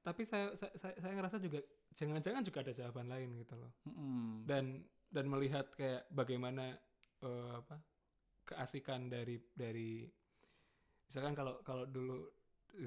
Tapi 0.03 0.23
saya 0.27 0.51
saya 0.59 0.75
saya, 0.99 1.13
ngerasa 1.15 1.39
juga 1.39 1.63
jangan-jangan 1.95 2.43
juga 2.43 2.59
ada 2.67 2.73
jawaban 2.75 3.07
lain 3.07 3.39
gitu 3.39 3.55
loh. 3.55 3.71
mm, 3.87 4.51
Dan 4.51 4.83
dan 5.13 5.25
melihat 5.31 5.71
kayak 5.79 6.11
bagaimana 6.11 6.75
eh, 7.23 7.53
apa 7.55 7.79
keasikan 8.43 9.07
dari 9.07 9.39
dari 9.55 10.11
misalkan 11.07 11.39
kalau 11.39 11.63
kalau 11.63 11.87
dulu 11.87 12.27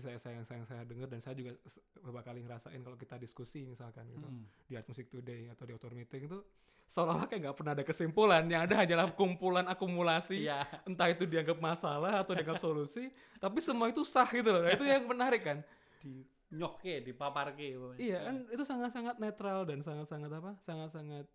saya 0.01 0.17
saya 0.17 0.41
saya 0.43 0.65
saya 0.65 0.81
dengar 0.83 1.07
dan 1.07 1.21
saya 1.21 1.37
juga 1.37 1.55
beberapa 2.01 2.25
kali 2.25 2.41
ngerasain 2.41 2.81
kalau 2.83 2.97
kita 2.99 3.15
diskusi 3.15 3.63
misalkan 3.63 4.11
gitu. 4.11 4.27
Mm, 4.27 4.43
di 4.67 4.73
Art 4.75 4.87
Music 4.91 5.07
Today 5.07 5.47
atau 5.47 5.63
di 5.63 5.71
Author 5.71 5.95
Meeting 5.95 6.27
itu 6.27 6.39
seolah-olah 6.85 7.31
kayak 7.31 7.41
nggak 7.47 7.57
pernah 7.57 7.73
ada 7.77 7.85
kesimpulan. 7.85 8.43
Yang 8.49 8.61
ada 8.67 8.75
hanyalah 8.83 9.07
kumpulan 9.15 9.65
akumulasi. 9.71 10.43
Iya. 10.43 10.67
entah 10.89 11.07
itu 11.07 11.23
dianggap 11.23 11.57
masalah 11.61 12.25
atau 12.25 12.33
dianggap 12.35 12.59
solusi 12.59 13.07
tapi 13.39 13.61
semua 13.61 13.87
itu 13.87 14.03
sah 14.03 14.27
gitu 14.27 14.51
loh. 14.51 14.65
Nah, 14.65 14.73
itu 14.73 14.83
yang 14.83 15.05
menarik 15.05 15.41
kan? 15.45 15.57
Di 16.01 16.25
nyoke, 16.55 17.03
dipaparke. 17.03 17.67
pokoknya. 17.75 17.99
iya 17.99 18.19
kan 18.23 18.35
itu 18.47 18.63
sangat-sangat 18.63 19.15
netral 19.19 19.67
dan 19.67 19.79
sangat-sangat 19.79 20.31
apa 20.31 20.51
sangat-sangat 20.59 21.25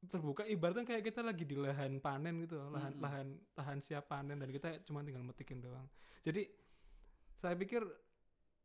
terbuka 0.00 0.48
ibaratnya 0.48 0.82
kayak 0.82 1.04
kita 1.04 1.20
lagi 1.20 1.44
di 1.44 1.54
lahan 1.54 2.00
panen 2.00 2.40
gitu 2.42 2.56
loh, 2.56 2.72
lahan 2.72 2.96
Mm-mm. 2.96 3.04
lahan 3.04 3.26
lahan 3.52 3.78
siap 3.78 4.08
panen 4.08 4.40
dan 4.40 4.48
kita 4.48 4.80
cuma 4.82 5.04
tinggal 5.04 5.20
metikin 5.20 5.60
doang 5.60 5.84
jadi 6.24 6.48
saya 7.36 7.52
pikir 7.52 7.84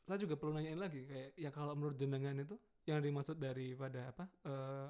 saya 0.02 0.16
juga 0.16 0.40
perlu 0.40 0.56
nanyain 0.56 0.80
lagi 0.80 1.04
kayak 1.04 1.36
ya 1.36 1.52
kalau 1.52 1.76
menurut 1.76 2.00
jenengan 2.00 2.40
itu 2.40 2.56
yang 2.88 3.04
dimaksud 3.04 3.36
daripada 3.36 4.16
apa 4.16 4.26
eh 4.48 4.88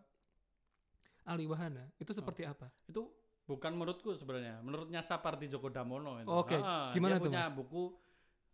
Ali 1.26 1.50
Wahana 1.50 1.90
itu 1.98 2.14
seperti 2.14 2.46
apa 2.46 2.70
Itu 2.86 3.10
bukan 3.46 3.74
menurutku 3.74 4.14
sebenarnya, 4.14 4.62
menurutnya 4.62 5.02
Sapardi 5.02 5.50
Djoko 5.50 5.70
Damono 5.70 6.22
itu. 6.22 6.30
Oke, 6.30 6.58
Ah, 6.58 6.94
gimana 6.94 7.18
dia 7.18 7.22
tuh, 7.22 7.26
punya 7.30 7.44
Mas? 7.50 7.54
buku 7.58 7.84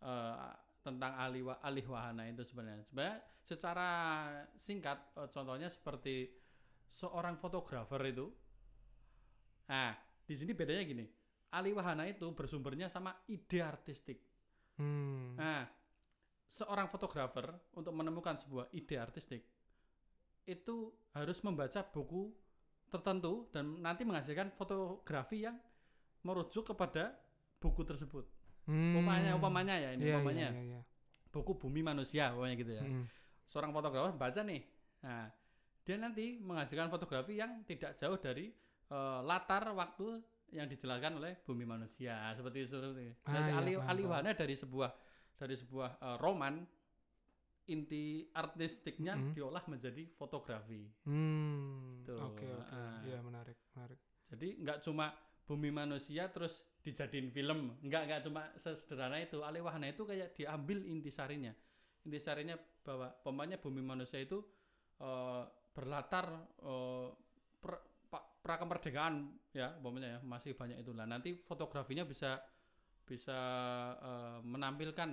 eh, 0.00 0.52
tentang 0.82 1.14
Ali 1.14 1.40
Wa- 1.40 1.62
alih 1.62 1.86
wahana 1.86 2.26
itu 2.26 2.42
sebenarnya. 2.42 2.82
Sebenarnya 2.84 3.18
secara 3.42 3.90
singkat 4.58 4.98
eh, 5.16 5.28
contohnya 5.30 5.70
seperti 5.70 6.28
seorang 6.90 7.38
fotografer 7.38 8.02
itu. 8.10 8.26
Nah, 9.70 9.94
di 10.26 10.34
sini 10.34 10.52
bedanya 10.52 10.82
gini. 10.84 11.06
Alih 11.54 11.78
wahana 11.78 12.04
itu 12.10 12.26
bersumbernya 12.34 12.90
sama 12.90 13.14
ide 13.30 13.60
artistik. 13.62 14.18
hmm. 14.80 15.36
Nah, 15.36 15.64
seorang 16.48 16.88
fotografer 16.88 17.48
untuk 17.76 17.92
menemukan 17.96 18.36
sebuah 18.36 18.68
ide 18.76 18.96
artistik 19.00 19.44
itu 20.44 20.90
harus 21.14 21.38
membaca 21.46 21.86
buku 21.86 22.34
tertentu 22.90 23.48
dan 23.54 23.80
nanti 23.80 24.02
menghasilkan 24.04 24.52
fotografi 24.52 25.46
yang 25.46 25.56
merujuk 26.26 26.74
kepada 26.74 27.16
buku 27.62 27.86
tersebut. 27.86 28.26
Hmm. 28.62 28.94
Umpamanya, 28.94 29.30
umpamanya 29.34 29.74
ya 29.74 29.90
ini 29.92 30.02
Iya, 30.02 30.08
iya, 30.08 30.16
umpamanya 30.18 30.48
iya, 30.54 30.62
iya. 30.62 30.80
buku 31.28 31.52
Bumi 31.58 31.80
Manusia, 31.82 32.30
umpamanya 32.30 32.56
gitu 32.56 32.72
ya. 32.72 32.82
Mm-mm. 32.82 33.04
Seorang 33.44 33.74
fotografer 33.74 34.14
baca 34.14 34.40
nih, 34.42 34.62
nah 35.02 35.26
dia 35.82 35.96
nanti 35.98 36.38
menghasilkan 36.38 36.86
fotografi 36.86 37.36
yang 37.36 37.66
tidak 37.66 37.98
jauh 37.98 38.14
dari 38.16 38.54
eh, 38.88 39.20
latar 39.26 39.66
waktu 39.74 40.22
yang 40.52 40.68
dijelaskan 40.68 41.16
oleh 41.18 41.40
Bumi 41.42 41.64
Manusia 41.64 42.30
seperti 42.36 42.68
itu. 42.68 42.76
Ah, 42.78 43.34
Jadi 43.34 43.50
iya, 43.50 43.56
Ali 43.58 43.72
paham, 43.74 43.88
Ali 43.90 44.02
paham. 44.04 44.12
Wahana 44.14 44.30
dari 44.36 44.54
sebuah 44.54 44.90
dari 45.34 45.54
sebuah 45.58 45.90
eh, 45.98 46.16
roman 46.22 46.54
inti 47.62 48.26
artistiknya 48.30 49.14
Mm-mm. 49.14 49.34
diolah 49.34 49.62
menjadi 49.66 50.02
fotografi. 50.14 50.82
Hmm. 51.06 52.02
Tuh, 52.02 52.18
Oke 52.30 52.46
oke. 52.46 52.74
ah. 52.74 52.98
Iya 53.02 53.18
menarik 53.22 53.58
menarik. 53.74 53.98
Jadi 54.28 54.48
nggak 54.60 54.78
cuma 54.82 55.14
bumi 55.42 55.70
manusia 55.74 56.30
terus 56.30 56.62
dijadiin 56.82 57.30
film, 57.30 57.78
nggak 57.82 58.02
nggak 58.08 58.20
cuma 58.26 58.42
sesederhana 58.58 59.18
itu. 59.22 59.42
Ali 59.42 59.58
Wahana 59.62 59.90
itu 59.90 60.02
kayak 60.02 60.34
diambil 60.34 60.82
intisarinya. 60.82 61.54
Intisarinya 62.02 62.58
bahwa 62.82 63.10
pemainnya 63.22 63.58
bumi 63.62 63.82
manusia 63.82 64.18
itu 64.22 64.42
eh, 64.98 65.44
berlatar 65.74 66.26
eh, 66.62 67.08
pra, 67.62 67.78
pra 68.42 68.54
kemerdekaan 68.58 69.30
ya, 69.54 69.78
umpamanya 69.78 70.18
ya 70.18 70.20
masih 70.26 70.54
banyak 70.58 70.82
itulah. 70.82 71.06
Nanti 71.06 71.38
fotografinya 71.42 72.02
bisa 72.02 72.42
bisa 73.06 73.38
eh, 73.98 74.38
menampilkan 74.42 75.10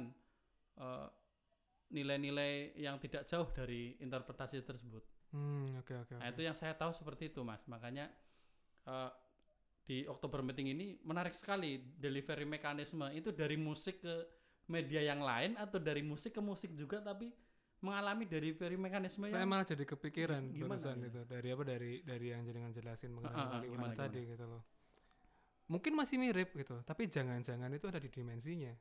nilai-nilai 1.90 2.78
yang 2.80 2.96
tidak 3.02 3.26
jauh 3.28 3.50
dari 3.52 3.98
interpretasi 4.00 4.62
tersebut. 4.64 5.04
Hmm. 5.34 5.78
Oke 5.82 5.94
oke 5.98 6.16
Nah, 6.18 6.30
oke. 6.30 6.34
itu 6.38 6.42
yang 6.46 6.56
saya 6.56 6.74
tahu 6.74 6.94
seperti 6.94 7.34
itu, 7.34 7.42
Mas. 7.44 7.62
Makanya 7.68 8.08
eh, 8.88 9.12
di 9.90 10.06
Oktober 10.06 10.46
Meeting 10.46 10.70
ini 10.78 11.02
menarik 11.02 11.34
sekali 11.34 11.82
delivery 11.98 12.46
mekanisme 12.46 13.10
itu 13.10 13.34
dari 13.34 13.58
musik 13.58 14.06
ke 14.06 14.16
media 14.70 15.02
yang 15.02 15.26
lain 15.26 15.58
atau 15.58 15.82
dari 15.82 16.06
musik 16.06 16.38
ke 16.38 16.42
musik 16.46 16.78
juga 16.78 17.02
tapi 17.02 17.34
mengalami 17.82 18.30
delivery 18.30 18.78
mekanisme 18.78 19.26
Saya 19.34 19.42
yang 19.42 19.50
malah 19.50 19.66
jadi 19.66 19.82
kepikiran 19.90 20.54
Gimana 20.54 20.78
barusan 20.78 21.02
ya? 21.02 21.10
itu 21.10 21.22
dari 21.26 21.48
apa 21.50 21.64
dari 21.66 21.92
dari 22.06 22.26
yang 22.30 22.46
jenengan 22.46 22.70
jelasin 22.70 23.10
mengenai 23.18 23.34
ah, 23.34 23.58
Ali 23.58 23.68
gimana, 23.74 23.98
tadi 23.98 24.22
gitu 24.30 24.46
loh. 24.46 24.62
Mungkin 25.74 25.94
masih 25.98 26.18
mirip 26.22 26.54
gitu, 26.54 26.82
tapi 26.86 27.10
jangan-jangan 27.10 27.70
itu 27.74 27.86
ada 27.90 27.98
di 28.02 28.10
dimensinya. 28.14 28.74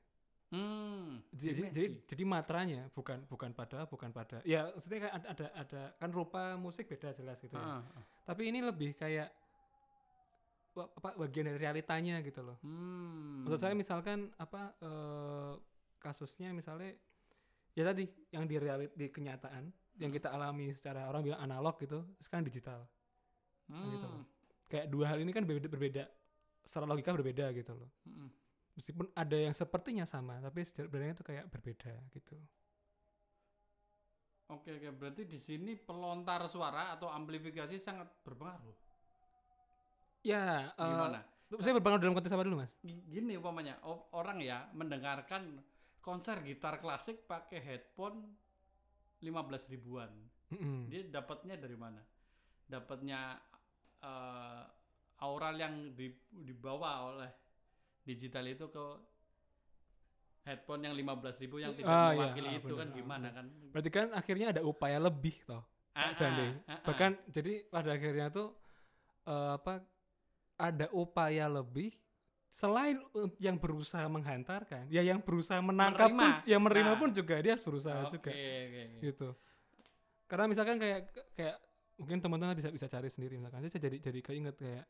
hmm, 0.49 1.37
Jadi, 1.37 1.61
dimensi. 1.61 1.77
jadi 1.77 1.87
jadi 2.09 2.25
matranya 2.25 2.83
bukan 2.93 3.25
bukan 3.29 3.53
pada 3.53 3.85
bukan 3.85 4.09
pada 4.13 4.41
ya 4.49 4.73
maksudnya 4.73 5.05
kan 5.05 5.13
ada, 5.21 5.29
ada 5.29 5.47
ada 5.61 5.83
kan 6.01 6.09
rupa 6.09 6.57
musik 6.57 6.89
beda 6.89 7.13
jelas 7.17 7.41
gitu 7.41 7.57
ya. 7.57 7.65
Ah, 7.65 7.85
ah. 7.85 8.05
Tapi 8.29 8.49
ini 8.53 8.61
lebih 8.65 8.97
kayak 8.97 9.29
apa 10.87 11.19
bagian 11.19 11.51
dari 11.51 11.59
realitanya 11.59 12.23
gitu 12.23 12.45
loh. 12.45 12.59
Hmm. 12.63 13.47
Maksud 13.47 13.59
saya 13.59 13.75
misalkan 13.75 14.31
apa 14.39 14.75
eh, 14.79 15.53
kasusnya 15.99 16.55
misalnya 16.55 16.95
ya 17.75 17.83
tadi 17.87 18.07
yang 18.31 18.47
di 18.47 18.57
realit 18.59 18.95
di 18.95 19.11
kenyataan 19.11 19.71
yang 19.99 20.11
Hmm. 20.15 20.19
kita 20.19 20.29
alami 20.31 20.71
secara 20.75 21.11
orang 21.11 21.27
bilang 21.27 21.43
analog 21.43 21.75
gitu, 21.83 22.07
sekarang 22.23 22.47
digital. 22.47 22.87
hmm. 23.69 23.93
gitu 23.99 24.07
loh. 24.07 24.25
Kayak 24.69 24.87
dua 24.89 25.05
hal 25.13 25.19
ini 25.21 25.33
kan 25.33 25.45
berbeda, 25.45 25.69
berbeda 25.69 26.03
secara 26.65 26.85
logika 26.89 27.13
berbeda 27.13 27.53
gitu 27.53 27.73
loh. 27.77 27.91
hmm. 28.07 28.29
Meskipun 28.79 29.11
ada 29.13 29.37
yang 29.37 29.53
sepertinya 29.53 30.07
sama, 30.07 30.39
tapi 30.39 30.63
sebenarnya 30.63 31.19
itu 31.19 31.27
kayak 31.27 31.51
berbeda 31.51 31.93
gitu. 32.15 32.39
Oke 34.49 34.81
oke 34.81 34.89
berarti 34.97 35.29
di 35.29 35.37
sini 35.37 35.77
pelontar 35.77 36.49
suara 36.49 36.97
atau 36.97 37.13
amplifikasi 37.13 37.77
sangat 37.77 38.09
berpengaruh. 38.25 38.88
Ya, 40.23 40.75
eh, 40.75 40.85
Gimana? 40.85 41.21
saya 41.63 41.73
berpengaruh 41.81 42.03
dalam 42.03 42.15
konteks 42.19 42.35
apa 42.35 42.45
dulu 42.45 42.57
mas? 42.61 42.73
Gini 42.85 43.39
umpamanya 43.39 43.81
orang 44.13 44.39
ya 44.45 44.69
mendengarkan 44.77 45.63
konser 46.05 46.41
gitar 46.45 46.81
klasik 46.83 47.25
pakai 47.25 47.61
headphone 47.63 48.37
15 49.25 49.71
ribuan. 49.73 50.11
Mm-mm. 50.53 50.89
Dia 50.89 51.05
dapatnya 51.09 51.57
dari 51.57 51.77
mana? 51.77 52.01
Dapatnya 52.69 53.41
eh, 54.03 54.63
aural 55.25 55.55
yang 55.59 55.75
di- 55.97 56.29
dibawa 56.31 57.11
oleh 57.15 57.31
digital 58.05 58.45
itu 58.49 58.69
ke 58.71 58.87
headphone 60.49 60.81
yang 60.89 60.95
15.000 60.97 61.61
yang 61.61 61.77
tidak 61.77 61.93
Ah, 61.93 62.09
iya, 62.17 62.33
mewakili 62.33 62.49
ah, 62.49 62.57
itu 62.57 62.65
bener, 62.73 62.81
kan 62.81 62.89
ah, 62.89 62.95
gimana 62.97 63.29
kan 63.37 63.47
Berarti 63.69 63.91
kan 63.93 64.07
akhirnya 64.17 64.47
ada 64.57 64.63
upaya 64.65 64.97
lebih 64.97 65.37
toh. 65.45 65.61
Ah, 65.93 66.15
ah, 66.15 66.15
ah, 66.15 66.73
ah. 66.73 66.79
Bahkan 66.89 67.13
jadi 67.29 67.53
pada 67.69 67.91
akhirnya 67.93 68.27
tuh 68.33 68.55
eh, 69.29 69.51
apa 69.61 69.85
ada 70.59 70.91
upaya 70.91 71.47
lebih 71.47 71.95
selain 72.49 72.99
uh, 73.13 73.31
yang 73.39 73.55
berusaha 73.57 74.03
menghantarkan, 74.05 74.89
ya 74.89 75.01
yang 75.01 75.21
berusaha 75.21 75.61
menangkap 75.61 76.09
pun, 76.09 76.17
Menerima. 76.19 76.49
yang 76.49 76.61
menerima 76.61 76.93
Nah. 76.93 76.99
pun 76.99 77.11
juga 77.13 77.35
dia 77.39 77.53
harus 77.55 77.63
berusaha 77.63 77.99
Oke, 78.03 78.13
juga. 78.19 78.31
oke. 78.33 78.85
gitu. 79.01 79.29
Karena 80.27 80.45
misalkan 80.45 80.77
kayak 80.77 81.01
kayak 81.33 81.57
mungkin 81.97 82.19
teman-teman 82.19 82.57
bisa 82.57 82.69
bisa 82.69 82.87
cari 82.87 83.09
sendiri 83.09 83.37
misalkan. 83.37 83.65
Saya 83.65 83.81
jadi 83.81 83.97
jadi 84.01 84.21
keinget 84.21 84.57
kayak 84.57 84.85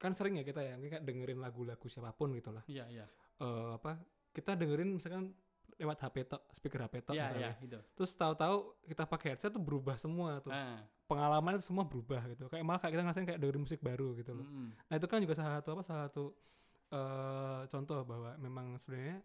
kan 0.00 0.16
sering 0.16 0.40
ya 0.40 0.44
kita 0.44 0.60
ya 0.60 0.74
mungkin 0.74 0.96
kayak 0.96 1.04
dengerin 1.04 1.38
lagu-lagu 1.38 1.86
siapa 1.86 2.10
pun 2.10 2.32
gitu 2.32 2.48
lah. 2.50 2.64
Iya 2.64 2.84
iya. 2.88 3.06
Eh, 3.38 3.70
apa 3.76 4.00
kita 4.32 4.56
dengerin 4.56 4.96
misalkan 4.96 5.36
lewat 5.76 5.96
HP 6.00 6.16
tok 6.26 6.42
speaker 6.52 6.80
HP 6.80 6.94
tok 7.02 7.12
iya 7.12 7.28
misalnya. 7.28 7.52
iya 7.52 7.60
gitu. 7.60 7.78
Terus 7.94 8.12
tahu-tahu 8.14 8.56
kita 8.88 9.04
pakai 9.04 9.26
headset 9.32 9.52
tuh 9.52 9.60
berubah 9.60 9.96
semua 9.96 10.40
tuh. 10.40 10.52
Ah, 10.52 10.80
pengalaman 11.10 11.58
itu 11.58 11.64
semua 11.66 11.84
berubah 11.90 12.22
gitu 12.30 12.46
kayak 12.46 12.62
malah 12.62 12.78
kayak 12.78 12.92
kita 12.94 13.02
ngerasain 13.04 13.26
kayak 13.26 13.40
dengerin 13.42 13.62
musik 13.66 13.80
baru 13.82 14.08
gitu 14.14 14.32
loh 14.38 14.46
mm-mm. 14.46 14.68
nah 14.86 14.94
itu 14.94 15.06
kan 15.10 15.18
juga 15.24 15.34
salah 15.34 15.52
satu 15.58 15.68
apa 15.74 15.82
salah 15.82 16.02
satu 16.06 16.24
eh 16.90 17.60
contoh 17.70 18.00
bahwa 18.06 18.30
memang 18.38 18.66
sebenarnya 18.82 19.18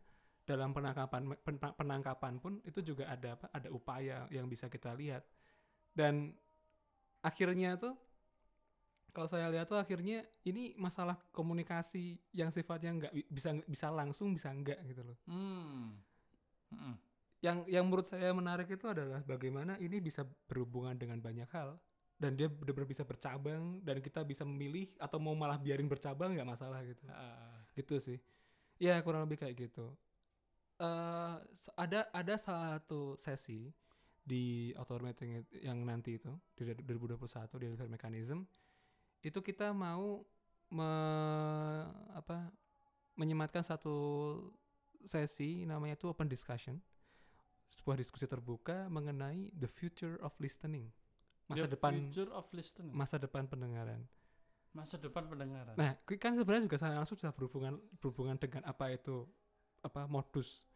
dalam 0.45 0.69
penangkapan 0.77 1.21
pen- 1.41 1.75
penangkapan 1.79 2.33
pun 2.37 2.53
itu 2.65 2.79
juga 2.85 3.09
ada 3.09 3.33
apa 3.37 3.45
ada 3.49 3.69
upaya 3.73 4.17
yang 4.29 4.45
bisa 4.45 4.69
kita 4.69 4.93
lihat 4.93 5.25
dan 5.97 6.33
akhirnya 7.25 7.77
tuh 7.77 7.93
kalau 9.15 9.31
saya 9.31 9.47
lihat 9.47 9.65
tuh 9.71 9.79
akhirnya 9.79 10.27
ini 10.43 10.75
masalah 10.75 11.15
komunikasi 11.31 12.19
yang 12.35 12.51
sifatnya 12.51 12.91
nggak 12.99 13.13
bi- 13.15 13.29
bisa 13.31 13.49
bisa 13.63 13.87
langsung 13.87 14.35
bisa 14.35 14.51
enggak 14.51 14.77
gitu 14.85 15.01
loh 15.07 15.17
Hmm. 15.25 15.95
Mm-mm. 16.75 16.95
Yang 17.43 17.63
yang 17.67 17.85
menurut 17.87 18.07
saya 18.09 18.31
menarik 18.35 18.67
itu 18.71 18.85
adalah 18.89 19.21
bagaimana 19.23 19.77
ini 19.79 19.99
bisa 20.03 20.23
berhubungan 20.49 20.95
dengan 20.97 21.19
banyak 21.21 21.47
hal. 21.51 21.77
Dan 22.15 22.39
dia 22.39 22.47
benar-benar 22.47 22.87
bisa 22.87 23.03
bercabang 23.03 23.83
dan 23.83 23.99
kita 23.99 24.23
bisa 24.23 24.47
memilih 24.47 24.87
atau 25.03 25.19
mau 25.19 25.35
malah 25.35 25.59
biarin 25.59 25.87
bercabang 25.91 26.31
nggak 26.31 26.47
masalah 26.47 26.79
gitu. 26.87 27.03
Ah, 27.11 27.59
gitu 27.75 27.99
sih. 27.99 28.17
Ya 28.79 28.99
kurang 29.03 29.27
lebih 29.27 29.43
kayak 29.43 29.55
gitu. 29.69 29.95
S- 31.53 31.71
ada 31.75 32.07
ada 32.11 32.35
satu 32.37 33.15
sesi 33.17 33.71
di 34.25 34.73
it- 34.73 35.53
yang 35.61 35.85
nanti 35.85 36.17
itu 36.17 36.31
di 36.57 36.73
2021 36.81 37.55
di 37.61 37.65
delivery 37.69 37.91
mechanism 37.91 38.39
itu 39.23 39.39
kita 39.41 39.73
mau 39.73 40.23
me, 40.73 40.91
apa 42.15 42.49
menyematkan 43.17 43.63
satu 43.63 43.95
sesi 45.05 45.63
namanya 45.69 45.95
itu 45.99 46.09
open 46.09 46.27
discussion 46.27 46.81
sebuah 47.71 47.97
diskusi 47.99 48.25
terbuka 48.25 48.87
mengenai 48.89 49.49
the 49.55 49.69
future 49.69 50.17
of 50.21 50.33
listening 50.41 50.89
masa 51.45 51.69
The 51.69 51.77
depan 51.77 51.91
future 52.09 52.29
of 52.33 52.45
listening. 52.53 52.93
masa 52.93 53.15
depan 53.21 53.45
pendengaran 53.45 54.05
masa 54.75 54.99
depan 54.99 55.23
pendengaran 55.29 55.71
Nah, 55.79 55.95
kan 56.19 56.35
sebenarnya 56.35 56.67
juga 56.67 56.77
saya 56.81 56.99
langsung 56.99 57.15
sudah 57.15 57.31
berhubungan 57.31 57.79
berhubungan 58.03 58.35
dengan 58.35 58.67
apa 58.67 58.91
itu 58.91 59.23
apa 59.79 60.03
modus 60.09 60.67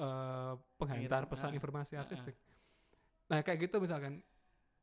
eh, 0.00 0.54
penghantar 0.80 1.30
pesan 1.30 1.54
ah, 1.54 1.56
informasi 1.56 1.94
ah. 1.94 2.02
artistik. 2.02 2.34
Nah, 3.30 3.46
kayak 3.46 3.70
gitu 3.70 3.78
misalkan 3.78 4.24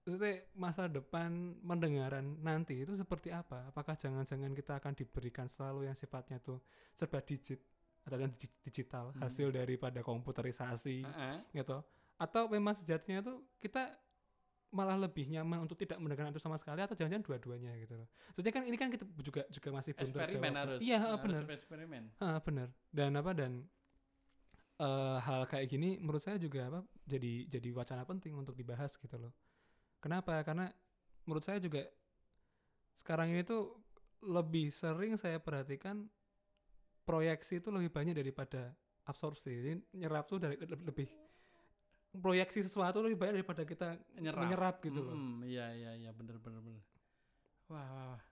maksudnya 0.07 0.47
masa 0.55 0.87
depan 0.87 1.59
pendengaran 1.59 2.39
nanti 2.39 2.79
itu 2.79 2.95
seperti 2.95 3.35
apa? 3.35 3.67
Apakah 3.67 3.99
jangan-jangan 3.99 4.55
kita 4.55 4.79
akan 4.79 4.95
diberikan 4.95 5.51
selalu 5.51 5.91
yang 5.91 5.97
sifatnya 5.99 6.39
tuh 6.39 6.63
serba 6.95 7.19
digit 7.19 7.59
digi- 8.07 8.55
digital 8.63 9.11
Hmm. 9.11 9.21
hasil 9.21 9.51
daripada 9.51 9.99
komputerisasi 9.99 11.03
Ah, 11.03 11.35
ah. 11.35 11.37
gitu? 11.51 11.77
Atau 12.15 12.47
memang 12.47 12.71
sejatinya 12.71 13.19
tuh 13.21 13.43
kita 13.57 13.91
malah 14.67 14.99
lebih 14.99 15.27
nyaman 15.27 15.63
untuk 15.63 15.75
tidak 15.75 15.95
mendengarkan 15.95 16.31
itu 16.31 16.39
sama 16.39 16.55
sekali 16.55 16.79
atau 16.79 16.91
jangan-jangan 16.91 17.23
dua-duanya 17.23 17.71
gitu 17.79 17.95
loh. 17.95 18.07
Soalnya 18.31 18.51
kan 18.51 18.63
ini 18.63 18.75
kan 18.75 18.87
kita 18.87 19.03
juga 19.17 19.47
juga 19.47 19.69
masih 19.71 19.91
belum 19.91 20.03
eksperimen 20.03 20.27
terjawab. 20.43 20.59
harus 20.59 20.79
Iya, 20.79 20.97
harus 20.99 21.19
benar. 21.23 21.43
eksperimen 21.55 22.03
Ah, 22.19 22.37
benar. 22.39 22.67
Dan 22.89 23.11
apa 23.13 23.31
dan 23.31 23.51
eh, 24.77 25.17
hal 25.19 25.41
kayak 25.45 25.67
gini 25.67 25.97
menurut 25.97 26.21
saya 26.21 26.37
juga 26.37 26.69
apa 26.69 26.79
jadi 27.01 27.49
jadi 27.49 27.69
wacana 27.73 28.05
penting 28.05 28.37
untuk 28.37 28.53
dibahas 28.53 28.93
gitu 28.93 29.17
loh. 29.17 29.33
Kenapa? 29.97 30.37
Karena 30.45 30.69
menurut 31.25 31.41
saya 31.41 31.57
juga 31.57 31.81
sekarang 32.93 33.31
ini 33.31 33.41
tuh 33.41 33.73
lebih 34.21 34.69
sering 34.69 35.15
saya 35.15 35.37
perhatikan 35.37 36.05
proyeksi 37.07 37.57
itu 37.57 37.71
lebih 37.71 37.87
banyak 37.87 38.11
daripada 38.13 38.75
absorpsi. 39.01 39.47
Jadi 39.49 39.71
nyerap 39.95 40.27
tuh 40.27 40.37
dari 40.37 40.59
le- 40.59 40.83
lebih 40.83 41.07
proyeksi 42.13 42.59
sesuatu 42.61 42.99
lebih 42.99 43.15
banyak 43.15 43.39
daripada 43.39 43.63
kita 43.63 43.95
Nyerap. 44.17 44.41
menyerap 44.41 44.75
gitu 44.81 44.99
loh. 44.99 45.13
Mm-mm, 45.13 45.45
iya 45.45 45.71
iya 45.71 45.91
iya 45.95 46.11
bener 46.11 46.35
bener 46.37 46.59
bener 46.59 46.83
wah 47.67 47.83
wah, 47.83 48.05
wah. 48.11 48.23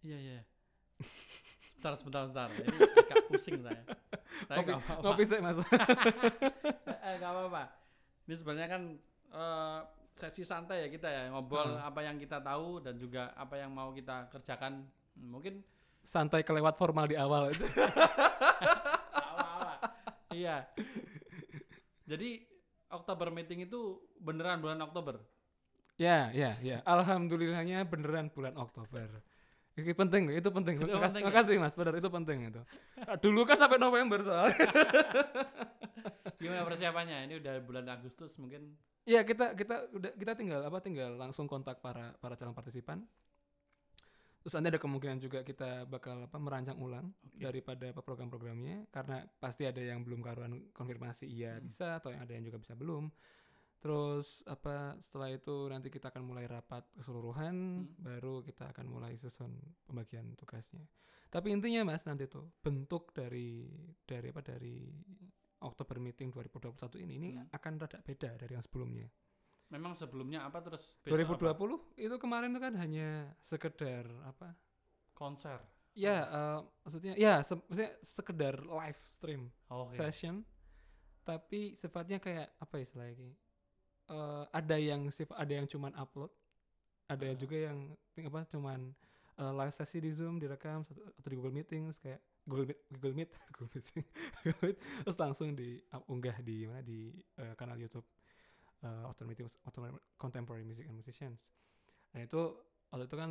iya 0.00 0.16
iya 0.16 0.40
sebentar 1.68 1.94
sebentar 1.94 2.22
sebentar 2.26 2.48
ini 2.50 2.78
agak 2.96 3.16
pusing 3.28 3.58
saya 3.60 3.82
Tapi 4.40 4.56
Ngopi, 4.56 4.66
nggak 4.68 4.80
apa-apa. 4.80 5.02
ngopi 5.04 5.22
sih 5.24 5.38
mas. 5.38 5.58
Eh, 6.98 7.14
nggak 7.18 7.30
apa-apa 7.30 7.62
ini 8.24 8.34
sebenarnya 8.34 8.68
kan 8.68 8.82
eh, 9.32 9.80
sesi 10.14 10.42
santai 10.42 10.82
ya 10.82 10.88
kita 10.88 11.06
ya 11.06 11.22
ngobrol 11.28 11.76
Hmm. 11.76 11.84
apa 11.84 12.00
yang 12.00 12.16
kita 12.16 12.38
tahu 12.40 12.78
dan 12.78 12.94
juga 12.96 13.30
apa 13.34 13.54
yang 13.54 13.70
mau 13.70 13.90
kita 13.90 14.26
kerjakan 14.28 14.86
mungkin 15.16 15.60
Santai 16.08 16.40
kelewat 16.40 16.72
formal 16.74 17.04
di 17.04 17.14
awal 17.14 17.48
itu. 17.52 17.68
awal 19.12 19.76
iya 20.32 20.64
jadi 22.02 22.40
Oktober 22.88 23.28
meeting 23.28 23.60
itu 23.62 24.00
beneran 24.18 24.58
bulan 24.58 24.80
Oktober 24.80 25.20
Ya, 25.98 26.30
ya, 26.30 26.54
ya. 26.62 26.78
Alhamdulillahnya 26.86 27.82
beneran 27.82 28.30
bulan 28.30 28.54
Oktober. 28.54 29.18
Itu 29.74 29.90
penting, 29.98 30.30
itu 30.30 30.46
penting. 30.46 30.78
Itu 30.78 30.94
Makas- 30.94 31.10
penting 31.10 31.22
ya? 31.22 31.26
makasih 31.26 31.56
Mas, 31.58 31.74
benar 31.74 31.90
itu 31.92 32.06
penting 32.06 32.38
itu. 32.46 32.62
Dulu 33.18 33.42
kan 33.42 33.58
sampai 33.58 33.82
November 33.82 34.22
soalnya. 34.22 34.62
gimana 36.38 36.62
persiapannya 36.62 37.26
ini 37.26 37.42
udah 37.42 37.58
bulan 37.66 37.82
Agustus 37.90 38.30
mungkin 38.38 38.78
Iya, 39.02 39.26
kita 39.26 39.58
kita 39.58 39.90
udah 39.90 40.14
kita 40.14 40.32
tinggal 40.38 40.62
apa 40.62 40.78
tinggal 40.78 41.18
langsung 41.18 41.50
kontak 41.50 41.82
para 41.82 42.14
para 42.16 42.38
calon 42.38 42.54
partisipan. 42.54 43.02
Terus 44.38 44.54
nanti 44.54 44.68
ada 44.70 44.80
kemungkinan 44.80 45.18
juga 45.18 45.42
kita 45.42 45.84
bakal 45.84 46.24
apa 46.24 46.38
merancang 46.38 46.78
ulang 46.78 47.10
Oke. 47.26 47.42
daripada 47.42 47.90
apa 47.90 48.00
program-programnya 48.00 48.86
karena 48.88 49.26
pasti 49.38 49.66
ada 49.66 49.82
yang 49.82 50.06
belum 50.06 50.22
karuan 50.22 50.70
konfirmasi 50.72 51.26
iya 51.26 51.58
Hmm. 51.58 51.66
bisa 51.66 51.98
atau 51.98 52.14
yang 52.14 52.22
ada 52.22 52.32
yang 52.32 52.46
juga 52.46 52.58
bisa 52.62 52.78
belum. 52.78 53.10
Terus 53.78 54.42
apa 54.42 54.98
setelah 54.98 55.30
itu 55.30 55.70
nanti 55.70 55.86
kita 55.86 56.10
akan 56.10 56.22
mulai 56.26 56.46
rapat 56.50 56.82
keseluruhan 56.98 57.54
Hmm. 57.54 58.02
baru 58.02 58.42
kita 58.42 58.70
akan 58.74 58.86
mulai 58.90 59.14
susun 59.18 59.54
pembagian 59.86 60.34
tugasnya. 60.34 60.86
Tapi 61.28 61.52
intinya 61.52 61.84
Mas 61.84 62.06
nanti 62.08 62.24
tuh 62.26 62.48
bentuk 62.62 63.12
dari 63.12 63.68
dari 64.02 64.26
apa 64.32 64.40
dari 64.42 64.88
Oktober 65.58 65.98
meeting 65.98 66.30
2021 66.30 67.02
ini 67.02 67.12
ini 67.18 67.28
Hmm. 67.34 67.50
akan 67.50 67.72
rada 67.78 67.98
beda 68.00 68.38
dari 68.38 68.54
yang 68.54 68.62
sebelumnya. 68.62 69.10
Memang 69.68 69.92
sebelumnya 69.92 70.42
apa 70.42 70.60
terus 70.60 70.80
besok 70.98 71.38
2020 71.38 71.46
apa? 71.46 71.64
itu 71.96 72.16
kemarin 72.16 72.48
itu 72.48 72.60
kan 72.60 72.74
hanya 72.74 73.08
sekedar 73.38 74.04
apa? 74.22 74.52
konser 75.12 75.60
Ya, 75.92 76.22
eh, 76.22 76.58
maksudnya 76.80 77.14
ya 77.14 77.42
se- 77.42 77.58
maksudnya 77.60 77.90
sekedar 78.00 78.54
live 78.62 79.00
stream 79.08 79.50
oke 79.66 79.90
session. 79.92 80.46
Tapi 81.20 81.74
sifatnya 81.74 82.16
kayak 82.16 82.54
apa 82.56 82.78
istilahnya 82.78 83.18
ini? 83.18 83.34
Eh, 84.06 84.44
ada 84.48 84.76
yang 84.78 85.10
sif 85.10 85.26
ada 85.30 85.50
yang 85.50 85.66
cuman 85.66 85.90
upload, 85.92 86.30
ada 87.04 87.26
Ah. 87.26 87.34
juga 87.34 87.56
yang 87.60 87.92
apa 88.20 88.46
cuman 88.46 88.94
eh, 89.34 89.52
live 89.52 89.70
sesi 89.72 89.98
di 89.98 90.08
Zoom 90.08 90.38
direkam 90.38 90.82
satu- 90.82 91.02
atau 91.04 91.28
di 91.28 91.34
Google 91.34 91.52
Meeting 91.52 91.82
terus 91.84 91.98
kayak 91.98 92.18
Google 92.42 92.66
Meet 92.66 92.78
Google 92.88 93.14
Meet 93.14 93.30
Google 93.50 93.70
Meeting 93.72 94.04
Google 94.40 94.62
Meet, 94.64 94.78
terus 95.02 95.18
langsung 95.18 95.48
di 95.52 95.68
up- 95.88 96.06
unggah 96.06 96.38
di 96.40 96.56
mana 96.62 96.78
di 96.80 97.10
eh, 97.34 97.54
kanal 97.54 97.74
YouTube 97.74 98.06
eh, 98.80 99.02
Alternative 99.04 99.48
Alternative 99.62 99.98
Contemporary 100.14 100.62
Music 100.62 100.84
and 100.84 100.94
Musicians. 100.94 101.46
Dan 102.08 102.24
itu 102.24 102.40
waktu 102.88 103.04
itu 103.04 103.16
kan 103.16 103.30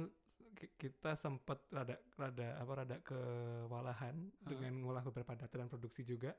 ki- 0.53 0.73
kita 0.77 1.13
sempat 1.13 1.61
rada 1.67 1.95
rada 2.13 2.47
apa 2.55 2.71
rada 2.75 2.95
kewalahan 3.01 4.15
Ah. 4.37 4.47
dengan 4.47 4.73
ngolah 4.81 5.03
beberapa 5.03 5.33
data 5.33 5.53
dan 5.53 5.67
produksi 5.67 6.01
juga 6.01 6.33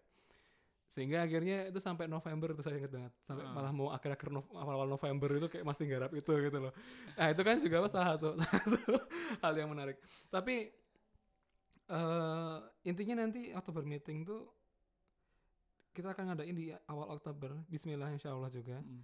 sehingga 0.89 1.21
akhirnya 1.21 1.69
itu 1.69 1.79
sampai 1.79 2.09
November 2.09 2.51
itu 2.51 2.65
saya 2.65 2.81
ingat 2.81 2.89
banget 2.91 3.13
sampai 3.23 3.45
Ah. 3.45 3.53
malah 3.53 3.71
mau 3.71 3.89
akhir-akhir 3.91 4.29
Nov- 4.31 4.51
awal-awal 4.51 4.89
November 4.89 5.29
itu 5.35 5.47
kayak 5.47 5.63
masih 5.63 5.85
garap 5.85 6.11
itu 6.11 6.33
gitu 6.41 6.59
loh 6.59 6.73
nah 7.13 7.29
itu 7.29 7.43
kan 7.43 7.57
juga 7.59 7.77
apa, 7.79 7.89
salah 7.89 8.09
satu, 8.15 8.31
hal 9.45 9.53
yang 9.55 9.69
menarik 9.69 10.01
tapi 10.29 10.73
eh 11.89 12.57
intinya 12.85 13.25
nanti 13.25 13.49
Oktober 13.51 13.81
meeting 13.83 14.23
tuh 14.23 14.45
kita 15.99 16.15
akan 16.15 16.31
ngadain 16.31 16.55
di 16.55 16.71
awal 16.87 17.11
Oktober 17.11 17.59
Bismillah 17.67 18.15
Insya 18.15 18.31
Allah 18.31 18.47
juga 18.49 18.79
Mm. 18.79 19.03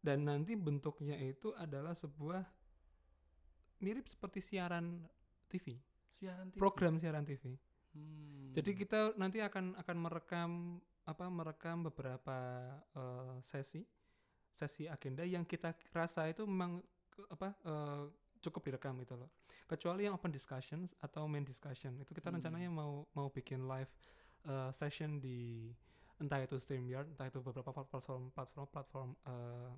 dan 0.00 0.18
nanti 0.24 0.56
bentuknya 0.56 1.20
itu 1.20 1.52
adalah 1.54 1.92
sebuah 1.92 2.40
mirip 3.78 4.08
seperti 4.08 4.40
siaran 4.40 5.04
TV 5.46 5.76
siaran 6.16 6.48
TV 6.48 6.56
program 6.56 6.96
siaran 6.96 7.24
TV 7.24 7.60
Hmm. 7.90 8.54
Jadi 8.54 8.78
kita 8.78 9.18
nanti 9.18 9.42
akan 9.42 9.74
akan 9.74 9.96
merekam 9.98 10.50
apa 11.02 11.26
merekam 11.26 11.82
beberapa 11.82 12.38
eh, 12.94 13.36
sesi 13.42 13.82
sesi 14.54 14.86
agenda 14.86 15.26
yang 15.26 15.42
kita 15.42 15.74
rasa 15.90 16.30
itu 16.30 16.46
memang 16.46 16.78
apa 17.26 17.50
eh, 17.66 18.06
cukup 18.38 18.62
direkam 18.62 18.94
gitu 19.02 19.18
loh. 19.18 19.26
Kecuali 19.66 20.06
yang 20.06 20.14
open 20.14 20.30
discussions 20.30 20.94
atau 21.02 21.26
main 21.26 21.42
discussion 21.42 21.98
itu 21.98 22.14
kita 22.14 22.30
Hmm. 22.30 22.38
rencananya 22.38 22.70
mau 22.70 23.10
mau 23.10 23.26
bikin 23.26 23.66
live 23.66 23.90
eh, 24.46 24.70
session 24.70 25.18
di 25.18 25.74
entah 26.20 26.40
itu 26.44 26.60
StreamYard, 26.60 27.16
entah 27.16 27.26
itu 27.26 27.40
beberapa 27.40 27.72
platform 27.72 28.28
platform 28.30 28.66
platform 28.68 29.10
eh, 29.24 29.72